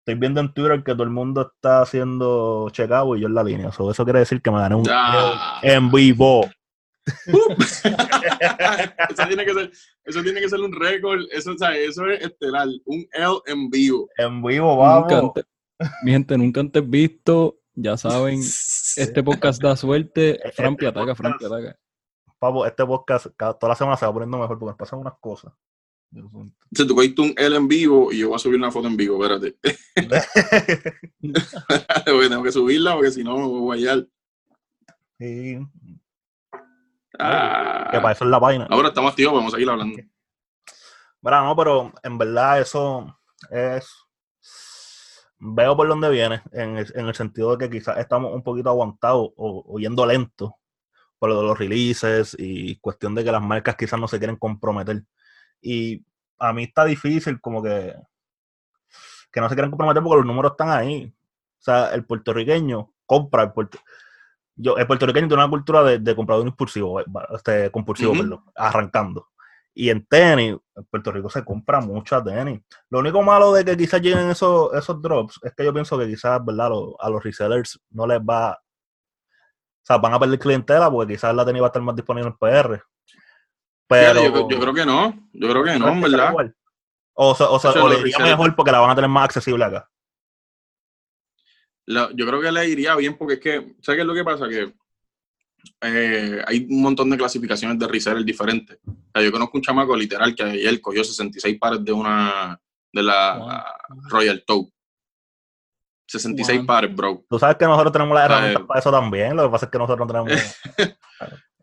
[0.06, 3.44] Estoy viendo en Twitter que todo el mundo está haciendo checkout y yo en la
[3.44, 3.70] línea.
[3.70, 4.86] eso quiere decir que me gané un
[5.62, 6.50] en vivo.
[7.06, 7.54] eso,
[9.28, 9.72] tiene que ser,
[10.04, 11.22] eso tiene que ser un récord.
[11.32, 12.68] Eso, o sea, eso es estelar.
[12.86, 14.10] Un L en vivo.
[14.18, 15.32] En vivo, vamos.
[16.04, 17.58] mi gente, nunca antes visto.
[17.74, 18.40] Ya saben,
[18.98, 20.40] este podcast da suerte.
[20.54, 21.78] Frampi ataca, Frampi ataca
[22.44, 25.54] papo, este podcast toda la semana se va poniendo mejor porque nos pasan unas cosas.
[26.72, 28.98] Se tú cogiste un L en vivo y yo voy a subir una foto en
[28.98, 29.58] vivo, espérate.
[32.06, 34.08] tengo que subirla porque si no me voy a hallar.
[35.20, 35.60] Sí.
[37.20, 38.68] Ah, que para eso es la página.
[38.70, 39.98] Ahora estamos activos, vamos a seguir hablando.
[41.22, 43.90] Bueno, no, pero en verdad eso es.
[45.40, 48.70] Veo por dónde viene, en el, en el sentido de que quizás estamos un poquito
[48.70, 50.56] aguantados o, o yendo lento
[51.20, 54.36] por lo de los releases y cuestión de que las marcas quizás no se quieren
[54.36, 55.04] comprometer.
[55.64, 56.06] Y
[56.38, 57.96] a mí está difícil como que,
[59.32, 61.12] que no se quieren comprometer porque los números están ahí.
[61.60, 63.70] O sea, el puertorriqueño compra, el,
[64.56, 69.30] Yo, el puertorriqueño tiene una cultura de, de comprador impulsivo, eh, este, compulsivo, perdón, arrancando.
[69.74, 72.62] Y en tenis, en Puerto Rico se compra mucho tenis.
[72.90, 76.08] Lo único malo de que quizás lleguen esos, esos drops es que yo pienso que
[76.08, 76.70] quizás, ¿verdad?
[77.00, 78.60] a los resellers no les va
[79.84, 82.30] o sea, van a perder clientela porque quizás la tenis va a estar más disponible
[82.30, 82.82] en PR.
[83.94, 86.34] Pero, yo, creo que no, yo creo que no, en verdad.
[87.14, 89.64] O, sea, o, sea, o le iría mejor porque la van a tener más accesible
[89.66, 89.90] acá.
[91.86, 94.48] yo creo que le iría bien porque es que, ¿sabes qué es lo que pasa?
[94.50, 94.74] Que
[95.82, 98.80] eh, hay un montón de clasificaciones de reseller diferentes.
[98.86, 102.60] O sea, yo conozco un chamaco literal que ayer cogió 66 pares de una
[102.92, 103.66] de la
[104.10, 104.70] Royal Toe.
[106.08, 107.24] 66 pares, bro.
[107.30, 109.36] Tú sabes que nosotros tenemos las herramientas para eso también.
[109.36, 110.32] Lo que pasa es que nosotros no tenemos.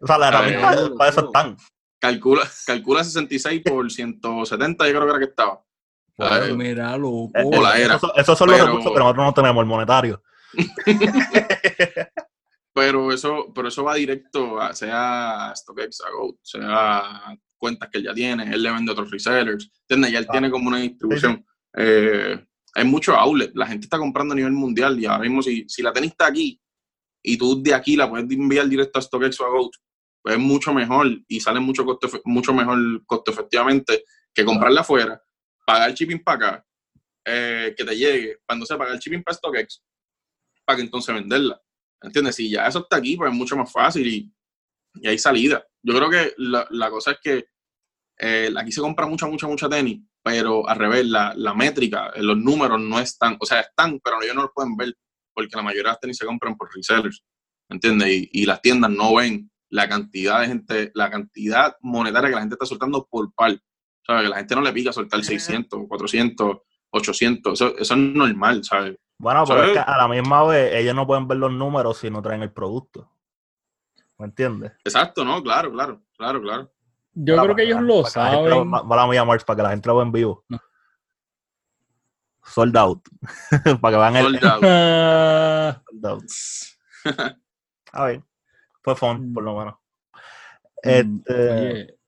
[0.02, 1.58] O sea, la herramienta para eso están.
[2.00, 5.62] Calcula, calcula 66 por 170, yo creo que era que estaba.
[6.16, 7.30] Pues, mira, loco.
[8.16, 10.22] Esos son los recursos que nosotros no tenemos, el monetario.
[12.74, 18.04] pero eso, pero eso va directo a sea StockX, a Goat, sea cuentas que él
[18.04, 20.12] ya tiene, él le vende a otros resellers, ¿entiendes?
[20.12, 21.44] Ya él tiene como una distribución.
[21.76, 22.42] Eh,
[22.74, 25.82] hay mucho outlet, la gente está comprando a nivel mundial y ahora mismo si, si
[25.82, 26.58] la tenis está aquí
[27.22, 29.72] y tú de aquí la puedes enviar directo a StockX o a Goat,
[30.24, 34.04] es mucho mejor y sale mucho, costo, mucho mejor costo efectivamente
[34.34, 35.22] que comprarla afuera,
[35.66, 36.66] pagar shipping para acá,
[37.24, 39.82] eh, que te llegue, cuando se paga el shipping para StockX,
[40.64, 41.60] para que entonces venderla.
[42.02, 42.36] ¿Entiendes?
[42.36, 44.32] Si ya eso está aquí, pues es mucho más fácil y,
[44.94, 45.64] y hay salida.
[45.82, 47.44] Yo creo que la, la cosa es que
[48.18, 52.36] eh, aquí se compra mucha, mucha, mucha tenis, pero al revés, la, la métrica, los
[52.36, 54.94] números no están, o sea, están, pero ellos no los pueden ver
[55.34, 57.22] porque la mayoría de las tenis se compran por resellers,
[57.70, 58.08] ¿entiendes?
[58.08, 62.40] Y, y, las tiendas no ven la cantidad de gente, la cantidad monetaria que la
[62.42, 63.58] gente está soltando por par.
[64.06, 64.24] ¿Sabes?
[64.24, 66.58] Que la gente no le pica soltar 600, 400,
[66.90, 68.96] 800, eso, eso es normal, ¿sabes?
[69.18, 72.10] Bueno, pero es que a la misma vez ellos no pueden ver los números si
[72.10, 73.10] no traen el producto.
[74.18, 74.72] ¿Me entiendes?
[74.84, 76.72] Exacto, no, claro, claro, claro, claro.
[77.12, 78.70] Yo creo que ellos lo saben.
[78.72, 80.44] Va a March para que la gente lo vea en vivo.
[82.44, 83.02] Sold out.
[83.80, 84.40] para que vean el.
[84.40, 85.76] Sold out.
[85.92, 86.24] Sold out.
[87.92, 88.22] a ver,
[88.82, 89.74] fue fun, por lo menos.
[90.82, 91.98] Mm, este,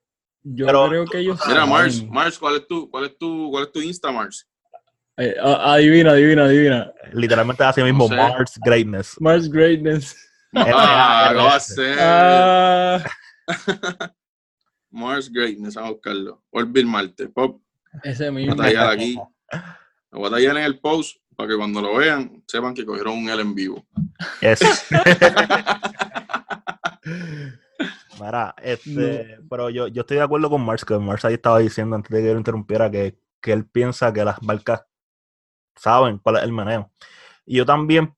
[0.42, 1.40] yo creo que ellos.
[1.46, 4.48] Mira, Mars, Mars, ¿cuál es tu, cuál es tu, cuál es tu Insta, Mars?
[5.16, 6.92] Eh, adivina, adivina, adivina.
[7.12, 9.20] Literalmente así mismo, Mars Greatness.
[9.20, 10.16] Mars Greatness.
[10.54, 11.96] Ah, va a ser.
[11.98, 13.02] Ah.
[14.90, 16.42] Mars Greatness, a buscarlo.
[16.66, 17.62] Bill Marte, Pop.
[18.02, 18.54] Ese mismo.
[18.54, 19.16] Voy a aquí.
[20.10, 23.16] Lo voy a tallar en el post para que cuando lo vean sepan que cogieron
[23.16, 23.86] un L en vivo.
[24.42, 24.60] Yes.
[28.20, 31.96] Mira, este, pero yo, yo estoy de acuerdo con Mars, que Mars ahí estaba diciendo
[31.96, 34.82] antes de que yo interrumpiera que, que él piensa que las marcas
[35.76, 36.90] saben cuál es el meneo.
[37.44, 38.14] Y yo también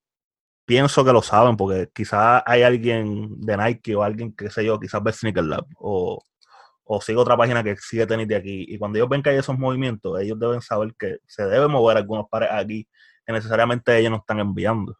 [0.66, 4.78] pienso que lo saben, porque quizás hay alguien de Nike o alguien, que sé yo,
[4.78, 6.22] quizás ve Sneaker Lab o,
[6.84, 8.66] o sigue otra página que sigue tenis de aquí.
[8.68, 11.96] Y cuando ellos ven que hay esos movimientos, ellos deben saber que se deben mover
[11.96, 12.86] algunos pares aquí
[13.26, 14.98] que necesariamente ellos no están enviando.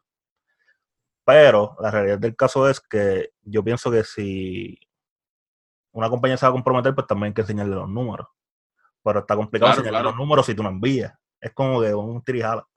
[1.25, 4.79] Pero la realidad del caso es que yo pienso que si
[5.91, 8.27] una compañía se va a comprometer, pues también hay que enseñarle los números.
[9.03, 11.13] Pero está complicado enseñarle los números si tú no envías.
[11.41, 12.67] Es como que un tirijala.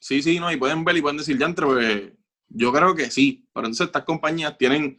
[0.00, 2.12] Sí, sí, no, y pueden ver y pueden decir, ya entre, pues,
[2.48, 4.98] yo creo que sí, pero entonces estas compañías tienen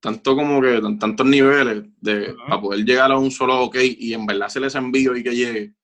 [0.00, 4.26] tanto como que tantos niveles de para poder llegar a un solo ok y en
[4.26, 5.74] verdad se les envío y que llegue,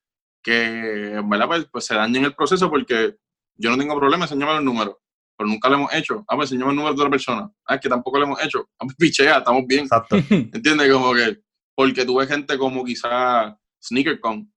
[0.42, 3.16] que en verdad pues, pues se dañen el proceso porque
[3.56, 4.96] yo no tengo problema, enseñame los números,
[5.36, 6.24] pero nunca lo hemos hecho.
[6.28, 7.50] Ah, pues enseñame el número de otra persona.
[7.66, 8.68] Ah, es que tampoco lo hemos hecho.
[8.78, 9.84] Ah, pues pichea, estamos bien.
[9.84, 10.16] Exacto.
[10.30, 10.92] ¿Entiendes?
[10.92, 11.40] Como que,
[11.74, 14.50] porque tú ves gente como quizá SneakerCon,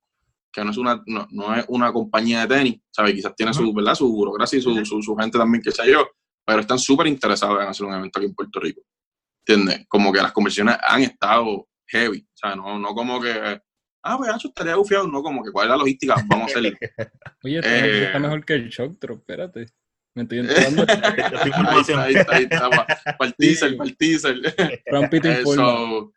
[0.52, 3.14] que no es una, no, no, es una compañía de tenis, ¿sabes?
[3.14, 3.96] Quizás tiene su, ¿verdad?
[3.96, 6.08] su burocracia y su, su, gente también, que sé yo,
[6.46, 8.82] pero están súper interesados en hacer un evento aquí en Puerto Rico.
[9.46, 9.86] ¿Entiendes?
[9.88, 13.62] Como que las conversiones han estado heavy, o sea, no, no como que,
[14.04, 16.16] ah, pues, eso estaría bufiado, no, como que, ¿cuál es la logística?
[16.28, 16.78] Vamos a hacerlo.
[17.44, 19.68] Oye, eh, está mejor que el shock drop, espérate.
[20.20, 20.86] Me estoy enterando.
[21.98, 22.70] ahí está, ahí está,
[23.96, 24.38] teaser.
[25.40, 26.12] Eso.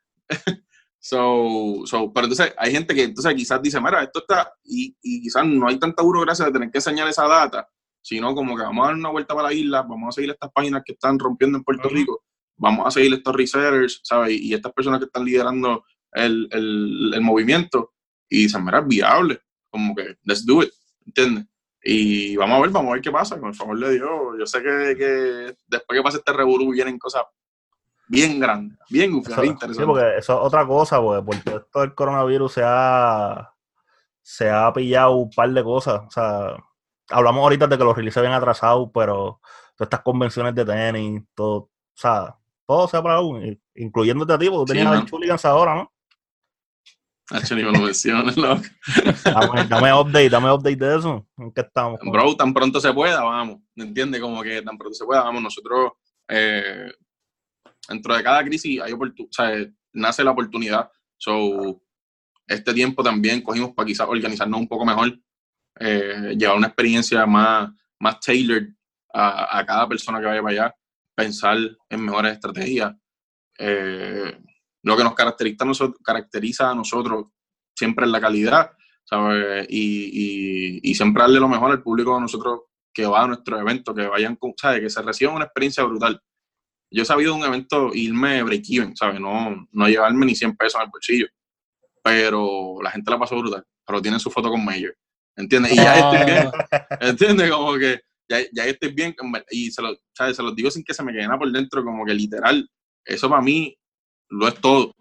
[0.99, 5.23] So, so, pero entonces hay gente que entonces quizás dice, mira, esto está, y, y
[5.23, 7.69] quizás no hay tanta burocracia de tener que enseñar esa data,
[8.01, 10.51] sino como que vamos a dar una vuelta para la isla, vamos a seguir estas
[10.53, 12.25] páginas que están rompiendo en Puerto Rico,
[12.57, 14.41] vamos a seguir estos resellers, ¿sabes?
[14.41, 17.95] Y, estas personas que están liderando el, el, el movimiento,
[18.29, 19.41] y dicen, mira, es viable,
[19.71, 20.71] como que, let's do it,
[21.05, 21.47] ¿entiendes?
[21.85, 24.11] Y vamos a ver, vamos a ver qué pasa, con el favor de Dios.
[24.39, 27.25] Yo sé que, que después que pase este revolú vienen cosas
[28.09, 29.75] bien grande, bien, interesante.
[29.75, 33.53] Sí, porque eso es otra cosa, porque por todo esto del coronavirus se ha,
[34.21, 36.03] se ha pillado un par de cosas.
[36.07, 36.57] O sea,
[37.09, 39.41] hablamos ahorita de que los releases habían atrasado, pero
[39.77, 43.33] todas estas convenciones de tenis, todo, o sea, todo se ha parado,
[43.75, 45.93] incluyéndote a ti, porque tú tenías sí, Chuligans ahora, ¿no?
[47.33, 48.63] Hacho, ni me lo menciones, loco.
[49.25, 51.27] Dame, dame, update, dame update de eso.
[51.39, 51.99] ¿En qué estamos?
[52.03, 53.61] Bro, tan pronto se pueda, vamos.
[53.75, 54.21] ¿Me entiendes?
[54.21, 55.43] Como que tan pronto se pueda, vamos.
[55.43, 55.93] Nosotros
[56.29, 56.93] eh,
[57.89, 58.99] dentro de cada crisis hay o
[59.31, 60.91] sea, nace la oportunidad.
[61.17, 61.83] So,
[62.47, 65.19] este tiempo también cogimos para quizás organizarnos un poco mejor,
[65.81, 68.69] eh, llevar una experiencia más, más tailored
[69.15, 70.77] a, a, cada persona que vaya para allá,
[71.15, 71.57] pensar
[71.89, 72.95] en mejores estrategias.
[73.59, 74.39] Eh,
[74.83, 77.27] lo que nos caracteriza a, nosotros, caracteriza a nosotros
[77.75, 78.73] siempre es la calidad,
[79.05, 79.67] ¿sabes?
[79.69, 82.63] Y, y, y, siempre darle lo mejor al público de nosotros
[82.93, 84.81] que va a nuestro evento, que vayan, ¿sabes?
[84.81, 86.21] Que se reciban una experiencia brutal
[86.93, 89.19] yo he sabido de un evento irme break-even, ¿sabes?
[89.19, 91.27] No, no llevarme ni 100 pesos al bolsillo.
[92.05, 93.65] Pero la gente la pasó brutal.
[93.87, 94.95] Pero tienen su foto con Mayor.
[95.35, 95.73] ¿Entiendes?
[95.73, 96.51] Y ya estoy bien.
[97.01, 97.51] ¿Entiendes?
[97.51, 99.15] Como que ya, ya estoy bien.
[99.51, 100.37] Y se lo, ¿sabes?
[100.37, 102.69] se los digo sin que se me quede nada por dentro, como que literal.
[103.05, 103.75] Eso para mí
[104.33, 104.95] lo es todo.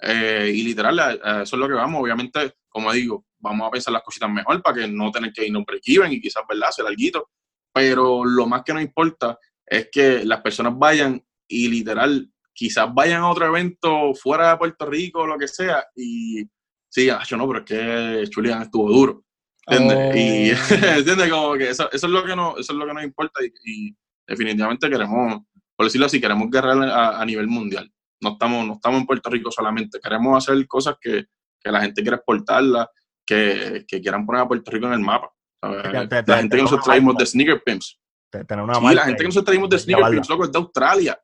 [0.00, 0.98] Eh, y literal,
[1.42, 2.02] eso es lo que vamos.
[2.02, 5.64] Obviamente, como digo, vamos a pensar las cositas mejor para que no tener que irnos
[5.64, 7.28] break-even y quizás, ¿verdad?, hacer algo.
[7.72, 13.22] Pero lo más que nos importa es que las personas vayan y literal, quizás vayan
[13.22, 16.44] a otro evento fuera de Puerto Rico o lo que sea y
[16.88, 19.24] sí, yo no, pero es que Julian estuvo duro.
[19.66, 20.16] ¿Entiendes?
[20.16, 20.96] Y oh.
[20.98, 21.30] ¿entiendes?
[21.30, 23.96] Como que eso, eso, es lo que no, eso es lo que nos importa y,
[24.26, 25.42] definitivamente queremos,
[25.76, 27.90] por decirlo así, queremos guerrear a, nivel mundial.
[28.22, 31.26] No estamos, no estamos en Puerto Rico solamente, queremos hacer cosas que,
[31.60, 32.88] que la gente quiera exportarlas,
[33.26, 35.30] que, que, quieran poner a Puerto Rico en el mapa.
[35.60, 38.00] la gente que nosotros traímos de Sneaker Pimps.
[38.32, 41.20] la gente que nosotros traímos de Sneaker Pimps, loco, es de Australia.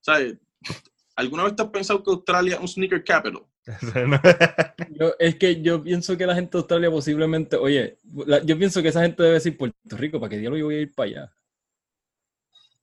[0.00, 0.38] ¿Sabes?
[1.16, 3.42] ¿Alguna vez te has pensado que Australia es un sneaker capital?
[5.18, 7.98] es que yo pienso que la gente de Australia posiblemente, oye,
[8.44, 10.94] yo pienso que esa gente debe decir Puerto Rico, ¿para qué yo voy a ir
[10.94, 11.36] para allá?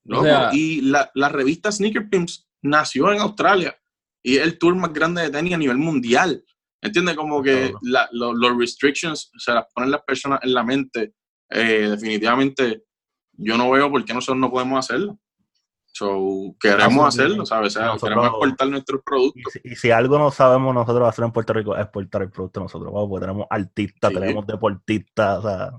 [0.04, 0.24] No,
[0.54, 3.78] y la, la, revista Sneaker Pimps nació en Australia
[4.24, 6.44] y es el tour más grande de tenis a nivel mundial.
[6.82, 7.16] ¿Entiendes?
[7.16, 7.74] Como que
[8.12, 11.14] los restrictions se las ponen las personas en la mente.
[11.50, 12.84] Eh, definitivamente,
[13.34, 15.20] yo no veo por qué nosotros no podemos hacerlo.
[15.86, 17.76] So, queremos hacerlo, ¿sabes?
[17.76, 19.56] queremos exportar nuestros productos.
[19.64, 22.92] Y si, algo no sabemos nosotros hacer en Puerto Rico es exportar el producto nosotros,
[22.94, 25.72] porque tenemos artistas, tenemos deportistas, o sea.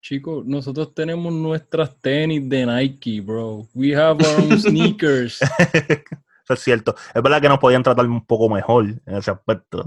[0.00, 3.66] Chicos, nosotros tenemos nuestras tenis de Nike, bro.
[3.74, 5.40] We have our own sneakers.
[5.42, 6.94] Eso es cierto.
[7.12, 9.84] Es verdad que nos podían tratar un poco mejor en ese aspecto.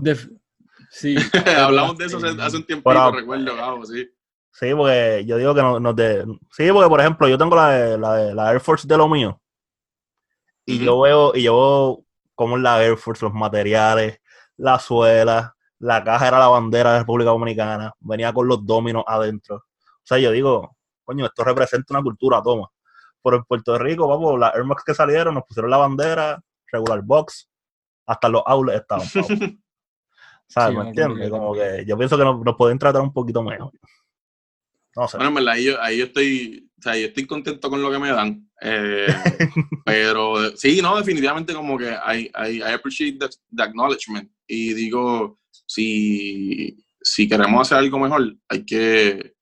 [0.89, 1.15] sí.
[1.57, 4.09] Hablamos de eso hace, un tiempo, recuerdo, vamos, sí.
[4.51, 6.25] Sí, porque yo digo que no, nos de...
[6.51, 9.39] Sí, porque por ejemplo, yo tengo la, la, la Air Force de lo mío.
[10.65, 12.05] Y yo veo, y yo veo
[12.35, 14.19] cómo es la Air Force, los materiales,
[14.57, 19.03] la suela, la caja era la bandera de la República Dominicana, venía con los dominos
[19.07, 19.63] adentro.
[20.09, 22.67] O sea, yo digo, coño, esto representa una cultura, toma.
[23.21, 27.03] Por en Puerto Rico, vamos, las Air Max que salieron, nos pusieron la bandera, regular
[27.03, 27.47] box,
[28.07, 29.07] hasta los outlets estaban.
[30.47, 30.77] ¿Sabes?
[30.77, 31.29] ¿Me entiendes?
[31.29, 33.71] Como que yo pienso que nos, nos pueden tratar un poquito mejor.
[34.95, 37.91] Bueno, en verdad, ahí yo, ahí yo estoy, o sea, yo estoy contento con lo
[37.91, 38.49] que me dan.
[38.61, 39.05] Eh,
[39.85, 44.31] pero sí, no, definitivamente como que I, I, I appreciate the, acknowledgement.
[44.47, 45.37] Y digo,
[45.67, 49.35] si, si queremos hacer algo mejor, hay que,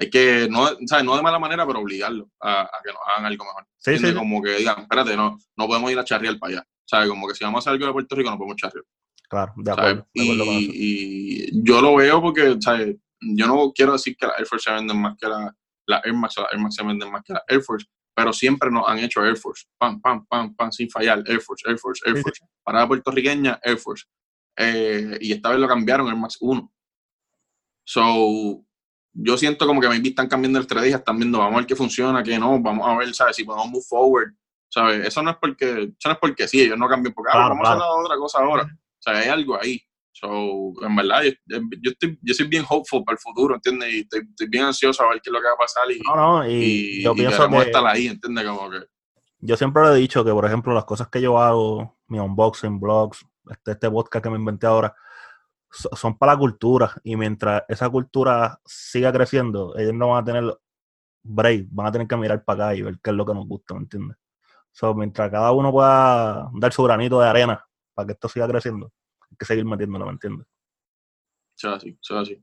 [0.00, 1.04] hay que, no, ¿sabes?
[1.04, 3.66] no de mala manera, pero obligarlo a, a, que nos hagan algo mejor.
[3.78, 6.66] Sí, sí, Como que digan, espérate, no, no podemos ir a charrear para allá.
[6.86, 7.08] ¿Sabes?
[7.08, 8.84] Como que si vamos a hacer algo de Puerto Rico, no podemos charrear.
[9.28, 10.06] Claro, de acuerdo.
[10.14, 12.96] y, y, yo lo veo porque, ¿sabes?
[13.20, 15.54] yo no quiero decir que la Air Force se venden más que la,
[15.86, 18.88] la Air Max o Air Max se venden más que Air Force, pero siempre nos
[18.88, 22.16] han hecho Air Force, pam, pam, pam, pam, sin fallar, Air Force, Air Force, Air
[22.22, 22.44] Force.
[22.64, 24.06] Parada puertorriqueña, Air Force.
[24.56, 26.72] Eh, y esta vez lo cambiaron, Air Max 1.
[27.84, 28.64] So,
[29.12, 31.76] yo siento como que me están cambiando el estrategia, están viendo, vamos a ver qué
[31.76, 33.36] funciona, qué no, vamos a ver, ¿sabes?
[33.36, 34.32] Si podemos move forward,
[34.68, 35.06] ¿sabes?
[35.06, 37.68] Eso no es porque, eso no es porque sí, ellos no cambian, porque ah, vamos
[37.68, 38.62] a hacer otra cosa ahora.
[38.64, 39.80] O sea, hay algo ahí.
[40.12, 43.92] So, en verdad, yo, estoy, yo soy bien hopeful para el futuro, ¿entiendes?
[43.94, 45.90] Y estoy, bien ansioso a ver qué es lo que va a pasar.
[45.90, 48.46] Y, no, no, y, yo pienso que estar ahí, ¿entiendes?
[48.46, 48.80] Como que...
[49.38, 52.78] Yo siempre le he dicho que, por ejemplo, las cosas que yo hago, mi unboxing,
[52.78, 54.94] blogs, este, este podcast que me inventé ahora,
[55.70, 56.92] son para la cultura.
[57.04, 60.58] Y mientras esa cultura siga creciendo, ellos no van a tener
[61.22, 63.46] break, van a tener que mirar para acá y ver qué es lo que nos
[63.46, 64.16] gusta, ¿me entiendes?
[64.72, 67.64] So, mientras cada uno pueda dar su granito de arena
[67.94, 68.92] para que esto siga creciendo,
[69.38, 70.46] que seguir metiéndolo, ¿me entiendes?
[71.54, 72.42] Sea así, sea así.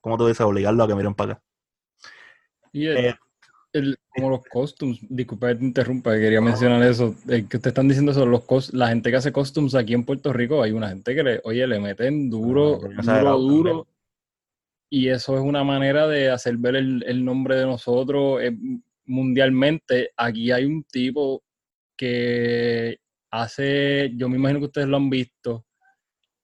[0.00, 0.40] ¿Cómo tú dices?
[0.46, 1.42] Obligarlo a que miren para acá.
[2.72, 2.88] Y
[3.76, 7.88] el, eh, como los costumes, disculpa que te interrumpa, quería mencionar eso, que te están
[7.88, 11.14] diciendo eso, los la gente que hace costumes aquí en Puerto Rico, hay una gente
[11.14, 13.88] que le, oye, le meten duro, ah, duro, duro,
[14.90, 18.56] y eso es una manera de hacer ver el, nombre de nosotros eh,
[19.04, 20.12] mundialmente.
[20.16, 21.42] Aquí hay un tipo
[21.96, 22.98] que
[23.30, 25.66] hace, yo me imagino que ustedes lo han visto,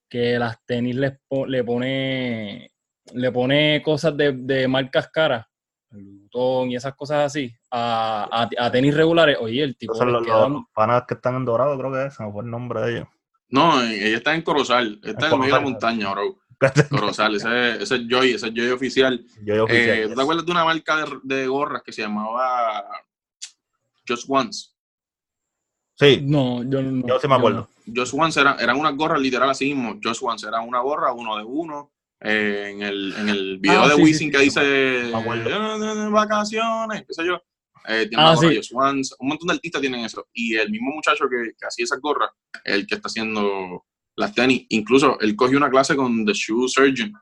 [0.09, 1.19] que las tenis le
[1.65, 2.73] pone
[3.15, 5.47] le pone cosas de, de marcas caras,
[5.93, 9.37] el botón y esas cosas así, a, a, tenis regulares.
[9.41, 9.95] Oye, el tipo.
[9.95, 12.81] Son los, los, panas que están en Dorado, creo que es, no fue el nombre
[12.81, 13.09] de ellos.
[13.49, 16.39] No, ella está en Corozal, está en, medio de la montaña, bro.
[16.91, 19.25] Corozal, ese, ese es Joy, ese es Joy oficial.
[19.45, 22.85] Joy oficial eh, ¿Tú te acuerdas de una marca de, de gorras que se llamaba
[24.09, 24.73] Just Once?
[25.95, 26.21] Sí.
[26.23, 27.07] No, yo no.
[27.07, 27.69] Yo sí me acuerdo.
[27.95, 29.99] Just Once eran, eran unas gorras literal así mismo.
[30.03, 31.92] Just Once era una gorra, uno de uno.
[32.25, 35.11] Eh, en, el, en el video ah, de Wisin que dice
[36.11, 37.41] vacaciones, qué sé yo.
[37.89, 40.27] eh, tiene ah, una Swans, un montón de artistas tienen eso.
[40.33, 42.31] Y el mismo muchacho que, que hacía esa gorra,
[42.65, 43.85] el que está haciendo
[44.17, 47.13] las tenis, incluso él cogió una clase con The Shoe Surgeon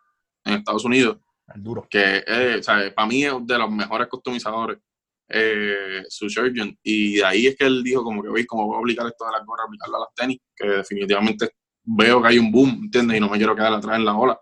[0.45, 1.19] en Estados Unidos.
[1.55, 1.87] duro.
[1.89, 2.61] Que eh,
[2.95, 4.79] para mí es de los mejores customizadores,
[5.29, 6.77] eh, su surgeon.
[6.83, 9.25] Y de ahí es que él dijo como que, veis, como voy a aplicar esto
[9.25, 11.51] de las gorras, aplicarlo a las tenis, que definitivamente
[11.85, 13.17] veo que hay un boom, ¿entiendes?
[13.17, 14.39] Y no me quiero quedar atrás en la ola.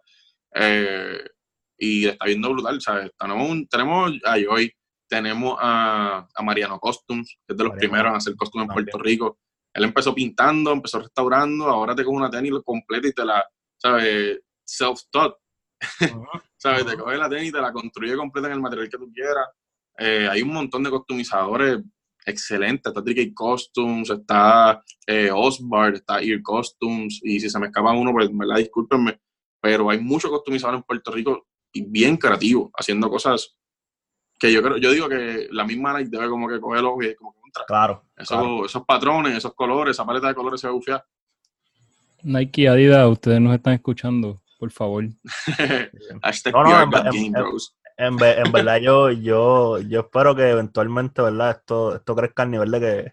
[0.54, 1.22] Eh,
[1.78, 3.10] y está viendo brutal, ¿sabes?
[3.18, 4.72] Tenemos, tenemos a hoy
[5.08, 9.38] tenemos a, Mariano Costumes, que es de los primeros en hacer costumes en Puerto Rico.
[9.72, 13.44] Él empezó pintando, empezó restaurando, ahora te coge una tenis completa y te la,
[13.76, 14.40] ¿sabes?
[14.64, 15.34] Self-taught.
[16.56, 16.84] ¿Sabes?
[16.84, 19.48] Te coge la tenis y te la construye completa en el material que tú quieras.
[19.98, 21.78] Eh, hay un montón de customizadores
[22.26, 22.90] excelentes.
[22.90, 27.20] Está Tricky Costumes, está eh, Osbar, está Ear Costumes.
[27.22, 29.20] Y si se me escapa uno, pues me la discúlpenme.
[29.60, 33.56] Pero hay muchos customizadores en Puerto Rico y bien creativos, haciendo cosas
[34.38, 37.32] que yo creo, yo digo que la misma Nike debe como que cogerlo y como
[37.32, 37.64] que contra.
[37.66, 41.04] Claro, Esos patrones, esos colores, esa paleta de colores se va a bufiar.
[42.22, 45.04] Nike Adidas, ustedes nos están escuchando, por favor.
[47.98, 51.50] en, verdad yo, yo, yo espero que eventualmente, ¿verdad?
[51.50, 53.12] Esto, esto crezca al nivel de que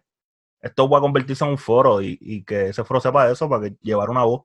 [0.62, 3.76] esto va a convertirse en un foro y, que ese foro sepa eso para que
[3.82, 4.44] llevar una voz.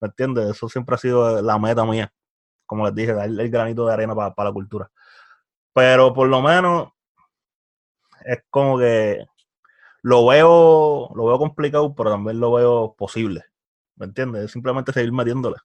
[0.00, 0.50] ¿Me entiendes?
[0.50, 2.12] Eso siempre ha sido la meta mía.
[2.66, 4.90] Como les dije, dar el granito de arena para la cultura.
[5.74, 6.90] Pero por lo menos
[8.24, 9.24] es como que
[10.02, 13.44] lo veo, lo veo complicado, pero también lo veo posible.
[13.96, 14.44] ¿Me entiendes?
[14.44, 15.56] Es simplemente seguir metiéndole.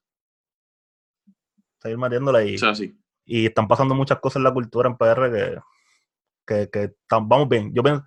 [1.80, 2.56] Seguir metiéndole y,
[3.24, 5.62] y están pasando muchas cosas en la cultura en PR
[6.46, 7.72] que, que, vamos bien.
[7.74, 8.04] Yo pienso,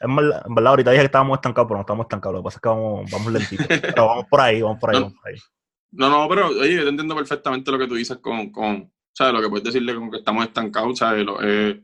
[0.00, 2.34] en verdad, ahorita dije que estábamos estancados, pero no estamos estancados.
[2.34, 3.66] Lo que pasa es que vamos, vamos lentitos.
[3.94, 5.38] pero vamos por ahí, vamos por ahí, no, vamos por ahí.
[5.92, 9.32] No, no, pero oye, yo te entiendo perfectamente lo que tú dices con, con, ¿sabes?
[9.32, 11.26] Lo que puedes decirle como que estamos estancados, ¿sabes?
[11.42, 11.82] Eh,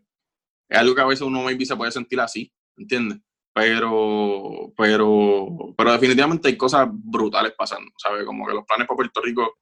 [0.69, 3.21] es algo que a veces uno maybe se puede sentir así, ¿entiendes?
[3.55, 8.25] Pero, pero, pero definitivamente hay cosas brutales pasando, ¿sabes?
[8.25, 9.59] Como que los planes para Puerto Rico,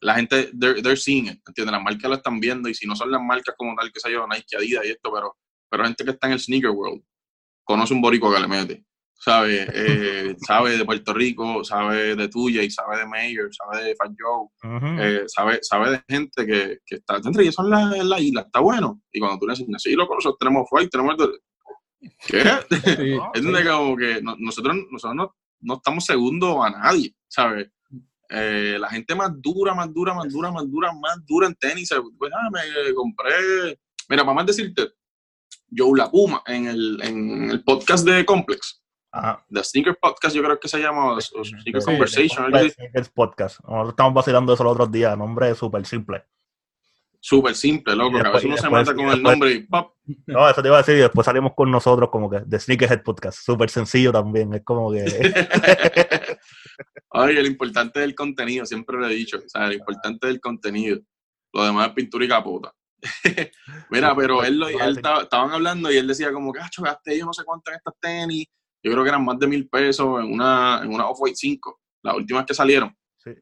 [0.00, 1.72] la gente, they're, they're seeing it, ¿entiendes?
[1.72, 4.12] Las marcas lo están viendo y si no son las marcas como tal, que se
[4.12, 5.36] yo, Nike, Adidas y esto, pero,
[5.70, 7.02] pero gente que está en el sneaker world,
[7.64, 8.84] conoce un borico que le mete
[9.18, 13.96] sabe, eh, sabe de Puerto Rico, sabe de tuya y sabe de Mayor, sabe de
[13.96, 14.48] Fat Joe,
[15.00, 18.42] eh, sabe, sabe de gente que, que está dentro y eso en la, la, isla,
[18.42, 19.02] está bueno.
[19.12, 21.16] Y cuando tú le dices, sí, loco, nosotros tenemos fight, tenemos...
[22.26, 22.42] ¿Qué?
[23.34, 27.70] es donde como que nosotros, nosotros no, no, estamos segundos a nadie, ¿sabes?
[28.28, 31.90] Eh, la gente más dura, más dura, más dura, más dura, más dura en tenis,
[32.18, 33.78] pues, ah, me compré...
[34.08, 34.90] Mira, para más decirte,
[35.74, 38.83] Joe La Puma en el, en el podcast de Complex,
[39.48, 42.50] The Sneaker Podcast, yo creo que se llama, Sneaker Conversation.
[42.50, 43.60] Sneakers Podcast.
[43.60, 46.24] Nosotros estamos vacilando eso los otros días, nombre súper simple.
[47.20, 49.94] Súper simple, loco, que a veces uno se mata con el nombre y ¡pop!
[50.26, 53.02] No, eso te iba a decir, y después salimos con nosotros como que The Sneakerhead
[53.02, 55.04] Podcast, súper sencillo también, es como que...
[57.10, 60.98] Ay, lo importante del contenido, siempre lo he dicho, o sea, lo importante del contenido,
[61.52, 62.74] lo demás es pintura y capota.
[63.90, 67.32] Mira, pero él, él estaban hablando y él decía como que, ah, gasté yo no
[67.32, 68.46] sé cuánto en estas tenis,
[68.84, 72.16] yo creo que eran más de mil pesos en una, en una Off-White 5, las
[72.16, 72.94] últimas que salieron.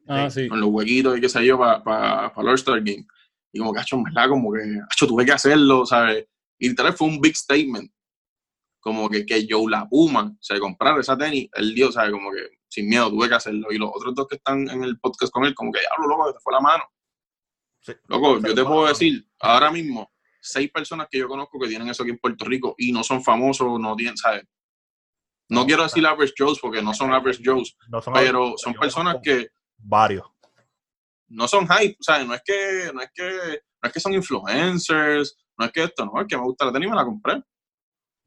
[0.07, 0.47] Ah, sí.
[0.47, 3.05] Con los huequitos y qué sé yo para pa, pa el Star Game.
[3.51, 4.29] Y como que, hecho, ¿verdad?
[4.29, 6.25] Como que, hecho, tuve que hacerlo, ¿sabes?
[6.57, 7.91] Y tal vez fue un big statement.
[8.79, 12.11] Como que, que Joe La Puma se comprara esa tenis, él dio, ¿sabes?
[12.11, 13.67] Como que sin miedo tuve que hacerlo.
[13.69, 16.27] Y los otros dos que están en el podcast con él, como que, diablo, loco,
[16.27, 16.83] que te fue la mano.
[17.81, 17.91] Sí.
[18.07, 22.03] Loco, yo te puedo decir, ahora mismo, seis personas que yo conozco que tienen eso
[22.03, 24.45] aquí en Puerto Rico y no son famosos, no tienen, ¿sabes?
[25.49, 27.75] No quiero decir average Joes porque no son average Joes,
[28.13, 29.47] pero son personas que...
[29.77, 30.25] Varios.
[31.27, 34.13] No son hype, o sea, no es que, no es que, no es que son
[34.13, 37.05] influencers, no es que esto, no, es que me gusta la tenis y me la
[37.05, 37.43] compré.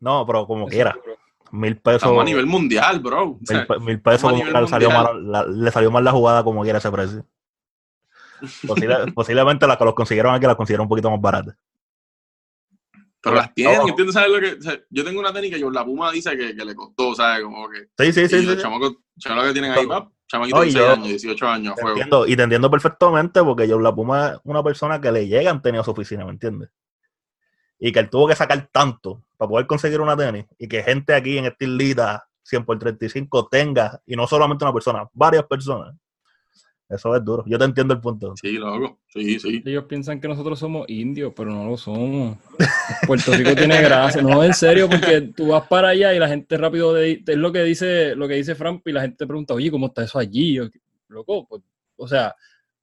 [0.00, 0.96] No, pero como quiera.
[1.52, 2.18] Mil pesos.
[2.18, 3.38] a nivel mundial, bro.
[3.80, 7.24] mil, pesos le salió, mal, la, le salió mal la jugada como quiera ese precio.
[9.14, 11.56] posiblemente las que los consiguieron aquí las consiguieron un poquito más baratas.
[13.26, 14.14] Pero las tienen, ¿entiendes?
[14.14, 14.84] ¿Sabes lo que?
[14.88, 17.42] yo tengo una técnica que la Puma dice que, que, le costó, ¿sabes?
[17.42, 17.88] Como que.
[17.98, 18.46] Sí, sí, sí.
[18.46, 22.36] Los chamacos, que tienen ahí, pap, chamaquitos de 16 años, 18 años, te entiendo, y
[22.36, 25.84] te entiendo perfectamente porque yo la Puma es una persona que le llegan tenis a
[25.84, 26.70] su oficina, ¿me entiendes?
[27.80, 31.12] Y que él tuvo que sacar tanto para poder conseguir una tenis y que gente
[31.12, 35.96] aquí en Estilita 100 por 35 tenga, y no solamente una persona, varias personas,
[36.88, 37.44] eso es duro.
[37.46, 38.34] Yo te entiendo el punto.
[38.40, 39.00] Sí, loco.
[39.08, 39.62] Sí, sí.
[39.64, 42.38] Ellos piensan que nosotros somos indios, pero no lo somos.
[43.06, 44.22] Puerto Rico tiene gracia.
[44.22, 47.52] No, en serio, porque tú vas para allá y la gente rápido de, es lo
[47.52, 50.60] que dice, lo que dice Frank y la gente pregunta, oye, ¿cómo está eso allí?
[51.08, 51.62] loco, pues,
[51.96, 52.34] o sea,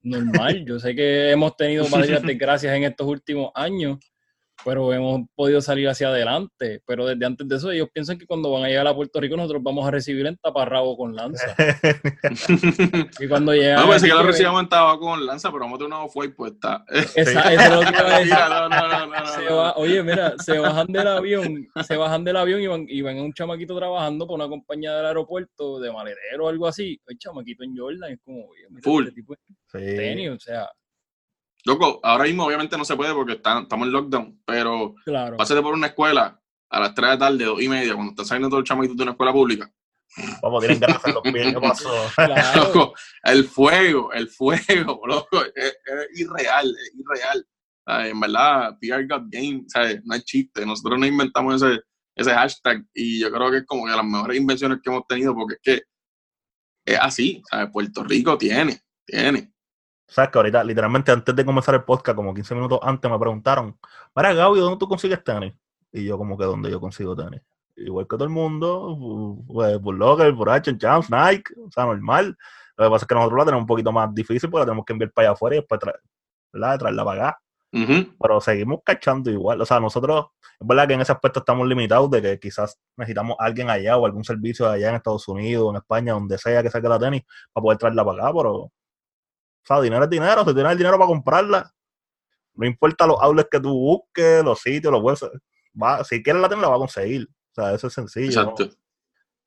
[0.02, 0.66] normal.
[0.66, 4.00] Yo sé que hemos tenido varias desgracias en estos últimos años,
[4.64, 6.82] pero hemos podido salir hacia adelante.
[6.86, 9.36] Pero desde antes de eso, ellos piensan que cuando van a llegar a Puerto Rico,
[9.36, 11.56] nosotros vamos a recibir en taparrabo con lanza.
[13.20, 13.82] y cuando llegan.
[13.82, 16.30] No, pensé que lo recibamos en tabaco con lanza, pero vamos a tener una fue
[16.30, 16.84] puesta.
[17.16, 18.34] Esa, eso es lo que iba a decir.
[18.34, 22.86] No, no, no, oye, mira, se bajan del avión, se bajan del avión y van,
[22.88, 26.68] y van a un chamaquito trabajando por una compañía del aeropuerto de maletero o algo
[26.68, 27.00] así.
[27.08, 29.04] El chamaquito en Jordan es como, oye, mira, Full.
[29.04, 29.36] Este tipo
[29.74, 30.70] de tenis, o sea.
[31.66, 35.38] Loco, ahora mismo obviamente no se puede porque estamos en lockdown, pero claro.
[35.38, 38.26] pásate por una escuela a las 3 de la tarde, 2 y media, cuando están
[38.26, 39.72] saliendo todos los chamaquitos de una escuela pública.
[40.42, 41.90] Vamos, tienen de los pies, ¿qué pasó?
[42.16, 42.64] Claro.
[42.74, 42.94] Loco,
[43.24, 47.48] el fuego, el fuego, loco, es, es irreal, es irreal.
[47.86, 48.12] ¿Sabes?
[48.12, 50.02] En verdad, PR Game, ¿sabes?
[50.06, 50.66] no hay chiste.
[50.66, 51.82] Nosotros no inventamos ese,
[52.16, 55.34] ese hashtag y yo creo que es como que las mejores invenciones que hemos tenido
[55.34, 55.84] porque es que
[56.86, 57.70] es así, ¿sabes?
[57.72, 59.53] Puerto Rico tiene, tiene.
[60.08, 63.78] ¿Sabes que ahorita, literalmente antes de comenzar el podcast, como 15 minutos antes, me preguntaron,
[64.16, 65.54] Mira, Gaby, ¿dónde tú consigues tenis?
[65.92, 67.42] Y yo como que, ¿dónde yo consigo tenis?
[67.76, 70.80] Igual que todo el mundo, pues, por Locker, por H&M,
[71.10, 72.38] Nike, o sea, normal.
[72.78, 74.86] Lo que pasa es que nosotros la tenemos un poquito más difícil porque la tenemos
[74.86, 76.00] que enviar para allá afuera y después traer,
[76.52, 76.80] ¿verdad?
[76.80, 77.40] traerla para acá.
[78.20, 79.62] Pero seguimos cachando igual.
[79.62, 80.28] O sea, nosotros,
[80.60, 83.98] es verdad que en ese aspecto estamos limitados de que quizás necesitamos a alguien allá
[83.98, 87.24] o algún servicio allá en Estados Unidos, en España, donde sea que saque la tenis,
[87.52, 88.72] para poder traerla para acá, pero...
[89.64, 91.74] O sea, dinero es dinero, si tienes el dinero para comprarla,
[92.56, 95.04] no importa los outlets que tú busques, los sitios, los
[95.82, 97.28] va, si quieres la tenis la va a conseguir.
[97.52, 98.44] O sea, eso es sencillo.
[98.44, 98.52] ¿no?
[98.52, 98.78] Exacto.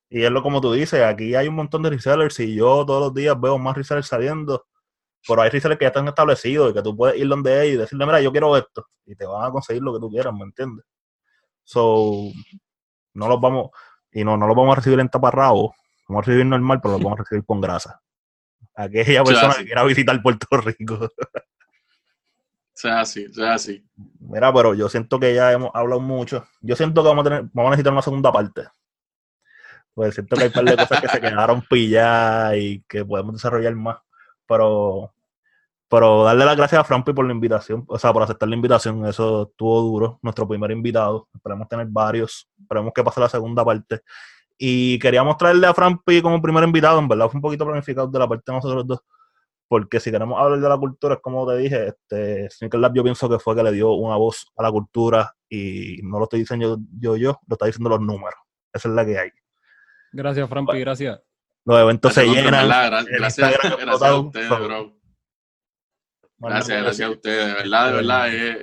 [0.09, 3.07] Y es lo como tú dices, aquí hay un montón de resellers y yo todos
[3.07, 4.67] los días veo más resellers saliendo,
[5.27, 7.79] pero hay resellers que ya están establecidos y que tú puedes ir donde ellos y
[7.79, 10.45] decirle, mira, yo quiero esto, y te van a conseguir lo que tú quieras, ¿me
[10.45, 10.87] entiendes?
[11.65, 12.31] So,
[13.15, 13.71] no los vamos,
[14.13, 15.75] y no, no los vamos a recibir en taparrabo,
[16.09, 18.01] vamos a recibir normal, pero los vamos a recibir con grasa.
[18.77, 21.11] Aquella persona que quiera visitar Puerto Rico.
[22.75, 23.83] Sea así, sea así.
[24.21, 26.47] Mira, pero yo siento que ya hemos hablado mucho.
[26.61, 28.69] Yo siento que vamos a, tener, vamos a necesitar una segunda parte.
[29.95, 33.33] Pues siento que hay un par de cosas que se quedaron pilladas y que podemos
[33.33, 33.97] desarrollar más.
[34.47, 35.15] Pero,
[35.89, 39.07] pero darle las gracias a Frampi por la invitación, o sea, por aceptar la invitación.
[39.07, 40.19] Eso estuvo duro.
[40.21, 41.29] Nuestro primer invitado.
[41.35, 42.47] Esperemos tener varios.
[42.61, 44.03] Esperemos que pase la segunda parte.
[44.59, 46.99] Y queríamos traerle a Frampi como primer invitado.
[46.99, 49.01] En verdad fue un poquito planificado de la parte de nosotros dos.
[49.69, 53.03] Porque si queremos hablar de la cultura, es como te dije, este, Sneaker Lab yo
[53.03, 56.41] pienso que fue que le dio una voz a la cultura y no lo estoy
[56.41, 58.39] diciendo yo, yo, lo está diciendo los números.
[58.73, 59.31] Esa es la que hay.
[60.13, 61.21] Gracias, Frampi, gracias.
[61.65, 62.69] Los eventos se Gracias, llenan.
[62.69, 63.05] ¿verdad?
[63.11, 64.97] Gracias, Instagram gracias a ustedes, bro.
[66.39, 67.17] Gracias, gracias a decir.
[67.17, 67.47] ustedes.
[67.49, 68.57] De verdad, de verdad, es,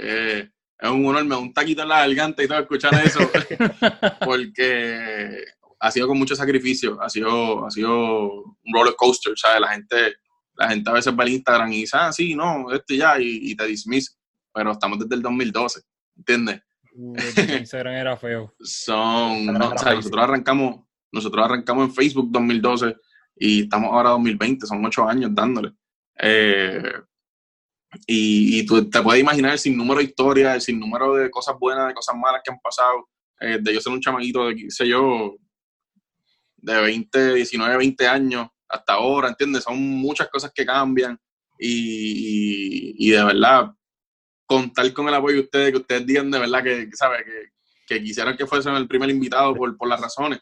[0.43, 3.19] es- es un honor, me da un taquito en la garganta y todo escuchar eso,
[4.25, 5.43] porque
[5.83, 9.59] ha sido con mucho sacrificio, ha sido, ha sido un roller coaster, ¿sabes?
[9.59, 10.15] La gente,
[10.55, 13.19] la gente a veces va al Instagram y dice, ah, sí, no, esto y ya,
[13.19, 14.17] y, y te dismiss,
[14.53, 15.81] pero estamos desde el 2012,
[16.15, 16.61] ¿entiendes?
[16.93, 18.53] Uh, el Instagram era feo.
[18.61, 22.95] Son, no, era o sea, nosotros arrancamos, nosotros arrancamos en Facebook 2012
[23.35, 25.73] y estamos ahora 2020, son ocho años dándole.
[26.17, 26.93] Eh,
[28.07, 31.89] y, y tú te puedes imaginar el sinnúmero de historias, el sinnúmero de cosas buenas,
[31.89, 33.09] de cosas malas que han pasado,
[33.41, 35.35] eh, de yo ser un chamaquito de, qué sé yo,
[36.63, 39.63] de 20, 19, 20 años hasta ahora, ¿entiendes?
[39.63, 41.19] Son muchas cosas que cambian
[41.59, 43.71] y, y, de verdad,
[44.45, 47.23] contar con el apoyo de ustedes, que ustedes digan de verdad que, que ¿sabe?
[47.23, 47.53] Que,
[47.85, 50.39] que quisieran que fuesen el primer invitado por, por las razones.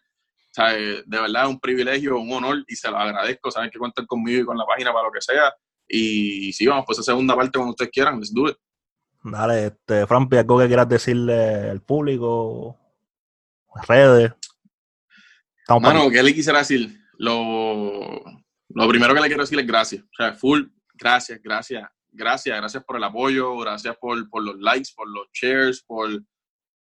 [0.58, 3.52] Eh, de verdad un privilegio, un honor y se lo agradezco.
[3.52, 5.54] Saben que cuentan conmigo y con la página para lo que sea.
[5.88, 8.58] Y sí, vamos, pues esa segunda parte cuando ustedes quieran, let's do it.
[9.24, 12.78] Dale, este, Frampi, algo que quieras decirle al público,
[13.88, 14.32] redes.
[15.62, 17.00] Estamos Mano, ¿qué le quisiera decir?
[17.18, 18.24] Lo,
[18.70, 20.04] lo primero que le quiero decir es gracias.
[20.04, 24.90] O sea, full, gracias, gracias, gracias, gracias por el apoyo, gracias por, por los likes,
[24.96, 26.10] por los shares, por,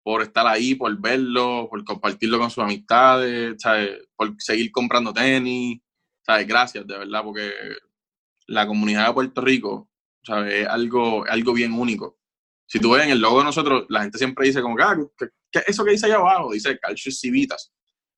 [0.02, 4.00] por estar ahí, por verlo, por compartirlo con sus amistades, ¿sabes?
[4.16, 5.80] por seguir comprando tenis.
[6.24, 6.46] ¿sabes?
[6.46, 7.52] Gracias, de verdad, porque
[8.46, 9.90] la comunidad de Puerto Rico
[10.22, 10.62] ¿sabes?
[10.62, 12.18] es algo, algo bien único.
[12.66, 14.96] Si tú ves en el logo de nosotros, la gente siempre dice como, que, ah,
[15.18, 16.52] ¿qué, qué es eso que dice allá abajo?
[16.52, 17.73] Dice Calcius Civitas.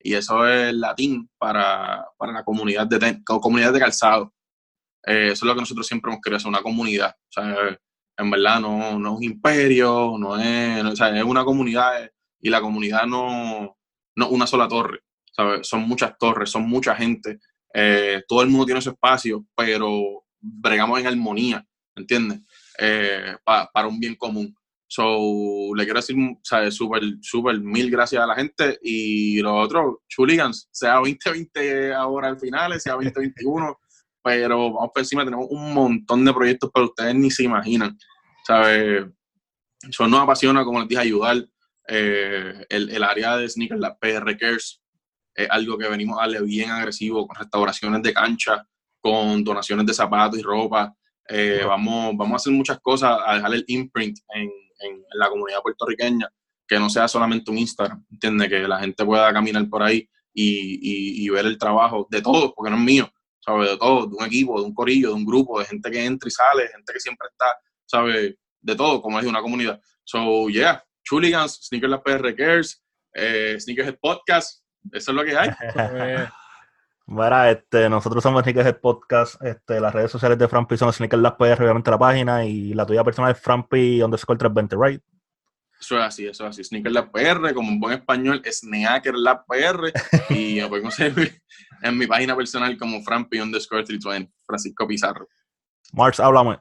[0.06, 4.32] Y eso es latín para, para la comunidad de, ten- comunidad de calzado.
[5.06, 7.10] Eh, eso es lo que nosotros siempre hemos querido, hacer una comunidad.
[7.10, 7.56] O sea,
[8.18, 12.04] en verdad no, no es un imperio, no es, no- o sea, es una comunidad
[12.04, 13.76] eh, y la comunidad no,
[14.16, 15.00] no es una sola torre.
[15.32, 15.68] ¿sabes?
[15.68, 17.38] Son muchas torres, son mucha gente.
[17.74, 22.40] eh, todo el mundo tiene su espacio, pero bregamos en armonía, ¿entiendes?
[22.78, 24.54] Eh, pa- para un bien común.
[24.88, 26.74] So, le quiero decir, ¿sabes?
[26.74, 28.78] Súper, súper mil gracias a la gente.
[28.82, 33.78] Y lo otro, Chuligans, sea 2020 ahora al final, sea 2021,
[34.22, 37.96] pero vamos por encima, tenemos un montón de proyectos para ustedes ni se imaginan,
[38.46, 39.06] ¿sabes?
[39.88, 41.44] Eso nos apasiona, como les dije, ayudar.
[41.88, 44.82] Eh, el, el, área de sneakers, la PR Cares,
[45.36, 48.66] es algo que venimos a darle bien agresivo con restauraciones de cancha,
[49.00, 50.92] con donaciones de zapatos y ropa.
[51.28, 54.50] Eh, vamos, vamos a hacer muchas cosas, a dejar el imprint en,
[54.80, 56.28] en, la comunidad puertorriqueña,
[56.66, 58.48] que no sea solamente un Instagram, ¿entiendes?
[58.48, 62.70] Que la gente pueda caminar por ahí y, y, ver el trabajo de todos, porque
[62.70, 63.10] no es mío,
[63.40, 63.70] ¿sabes?
[63.70, 66.28] De todos, de un equipo, de un corillo, de un grupo, de gente que entra
[66.28, 67.46] y sale, gente que siempre está,
[67.86, 68.34] ¿sabes?
[68.60, 69.80] De todo, como es una comunidad.
[70.04, 72.82] So, yeah, Chuligans, Sneakers La PR Cares,
[73.14, 74.62] eh, Sneakers Podcast,
[74.92, 75.50] eso es lo que hay.
[77.08, 81.34] Bueno, este, nosotros somos Sneakers Podcast, este, las redes sociales de Frampi son Sneakers Las
[81.34, 85.02] PR, obviamente la página, y la tuya personal es Frampi underscore 320, right?
[85.80, 86.64] Eso es así, eso es así.
[86.64, 89.92] Sneaker Lab PR, como un buen español, Sneaker Lab PR.
[90.30, 91.40] y me pueden conseguir
[91.82, 95.28] en mi página personal como Frampi underscore 320, Francisco Pizarro.
[95.92, 96.58] Marx, háblame.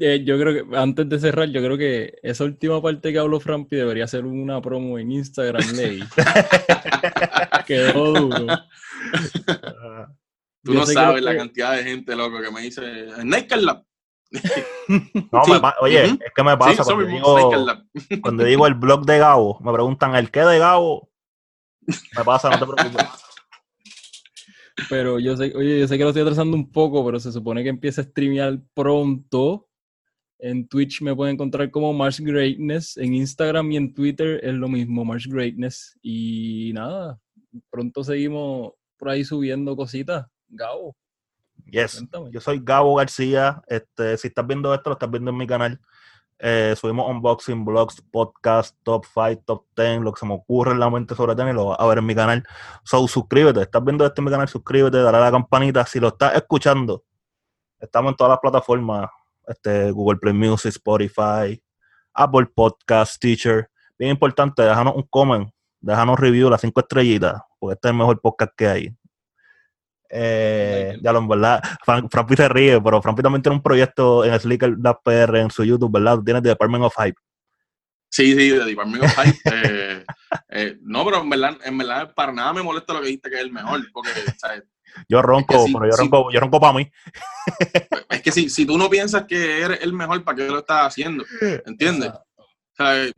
[0.00, 3.38] Eh, yo creo que, antes de cerrar, yo creo que esa última parte que habló
[3.40, 6.02] Frampi debería ser una promo en Instagram, Ley.
[7.66, 8.46] Quedó duro.
[10.64, 13.84] Tú no sabes la cantidad de gente, loco, que me dice, Sneaker Lab.
[14.88, 15.42] no,
[15.80, 17.62] oye, es que me pasa cuando, digo,
[18.22, 21.10] cuando, digo, el blog de Gabo, me preguntan el qué de Gabo.
[21.86, 23.06] Me pasa, no te preocupes.
[24.88, 27.62] Pero yo sé, oye, yo sé que lo estoy atrasando un poco, pero se supone
[27.62, 29.68] que empieza a streamear pronto.
[30.38, 32.96] En Twitch me pueden encontrar como Mars Greatness.
[32.96, 35.98] En Instagram y en Twitter es lo mismo, Mars Greatness.
[36.02, 37.20] Y nada,
[37.70, 40.26] pronto seguimos por ahí subiendo cositas.
[40.48, 40.96] Gabo.
[41.66, 43.62] Yes, yo soy Gabo García.
[43.66, 45.80] Este, si estás viendo esto, lo estás viendo en mi canal.
[46.38, 50.80] Eh, subimos unboxing, blogs, podcast, top 5, top 10, lo que se me ocurre en
[50.80, 52.44] la mente sobre tenis, lo vas a ver en mi canal.
[52.84, 53.62] So, suscríbete.
[53.62, 55.86] Estás viendo esto en mi canal, suscríbete, dale a la campanita.
[55.86, 57.04] Si lo estás escuchando,
[57.78, 59.08] estamos en todas las plataformas.
[59.46, 61.62] Este, Google Play Music, Spotify,
[62.12, 63.70] Apple Podcast, Teacher.
[63.96, 65.48] Bien importante, déjanos un comment,
[65.82, 68.94] déjanos review, las cinco estrellitas, porque este es el mejor podcast que hay.
[70.14, 74.38] Eh, ya lo en verdad, Frampi se ríe, pero Frampi también tiene un proyecto en
[74.38, 76.18] Slicker PR en su YouTube, ¿verdad?
[76.22, 77.16] Tienes The Department of Hype.
[78.10, 79.38] Sí, sí, The Department of Hype.
[79.46, 80.04] Eh,
[80.50, 83.36] eh, no, pero en verdad, en verdad, para nada me molesta lo que dijiste que
[83.36, 84.64] es el mejor, porque, ¿sabes?
[85.08, 86.90] Yo ronco, pero yo, ronco, yo ronco para mí.
[88.10, 90.88] Es que si, si tú no piensas que eres el mejor, ¿para qué lo estás
[90.88, 91.24] haciendo?
[91.66, 92.10] ¿Entiendes?
[92.10, 92.44] O
[92.76, 93.10] sea,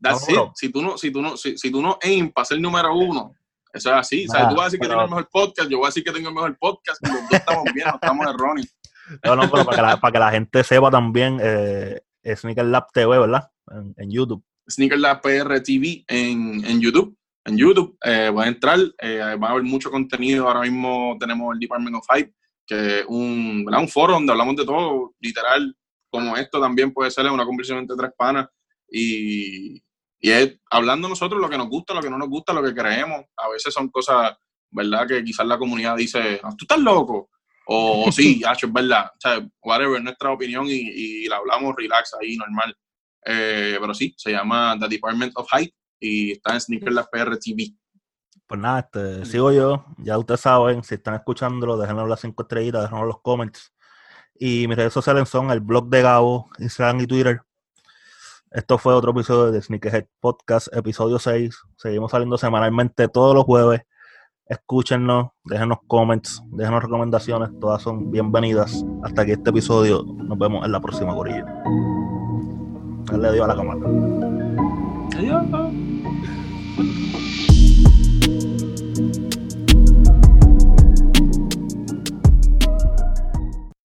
[0.00, 2.94] that's Si tú no, si tú no, si, si tú no aim para ser número
[2.94, 3.34] uno,
[3.72, 4.26] eso es así.
[4.28, 6.04] o sea, tú vas a decir que tengo el mejor podcast, yo voy a decir
[6.04, 8.76] que tengo el mejor podcast, los dos estamos bien, no estamos erróneos.
[9.24, 12.92] No, no, pero para que la, para que la gente sepa también, eh, Sneaker Lab
[12.92, 13.50] TV, ¿verdad?
[13.96, 14.44] En, YouTube.
[14.68, 17.16] Sneaker Lab PR TV en, en YouTube.
[17.44, 20.46] En YouTube, eh, a entrar, eh, va a haber mucho contenido.
[20.46, 22.34] Ahora mismo tenemos el Department of Hype,
[22.66, 25.74] que es un, un foro donde hablamos de todo, literal,
[26.10, 28.48] como esto también puede ser una conversación entre tres panas.
[28.90, 29.82] Y,
[30.20, 32.74] y es hablando nosotros lo que nos gusta, lo que no nos gusta, lo que
[32.74, 33.24] creemos.
[33.36, 34.36] A veces son cosas,
[34.70, 35.06] ¿verdad?
[35.06, 37.30] Que quizás la comunidad dice, tú estás loco.
[37.66, 39.06] O sí, es verdad.
[39.14, 42.76] O sea, whatever, es nuestra opinión y, la hablamos relax ahí, normal.
[43.24, 47.38] Eh, pero sí, se llama The Department of Height y está en Sneaker La PR
[47.38, 47.74] TV.
[48.46, 49.84] Pues nada, este, sigo yo.
[49.98, 53.72] Ya ustedes saben, si están escuchándolo, déjenlo las cinco estrellitas, déjenlo los comments.
[54.34, 57.42] Y mis redes sociales son el blog de Gabo, Instagram y Twitter.
[58.52, 61.56] Esto fue otro episodio de Sneakerhead Podcast, episodio 6.
[61.76, 63.82] Seguimos saliendo semanalmente todos los jueves.
[64.46, 68.84] Escúchenos, déjenos comments, déjenos recomendaciones, todas son bienvenidas.
[69.04, 71.46] Hasta que este episodio nos vemos en la próxima gorilla.
[73.12, 73.80] Él le dio a la cámara.
[75.16, 75.99] Adiós.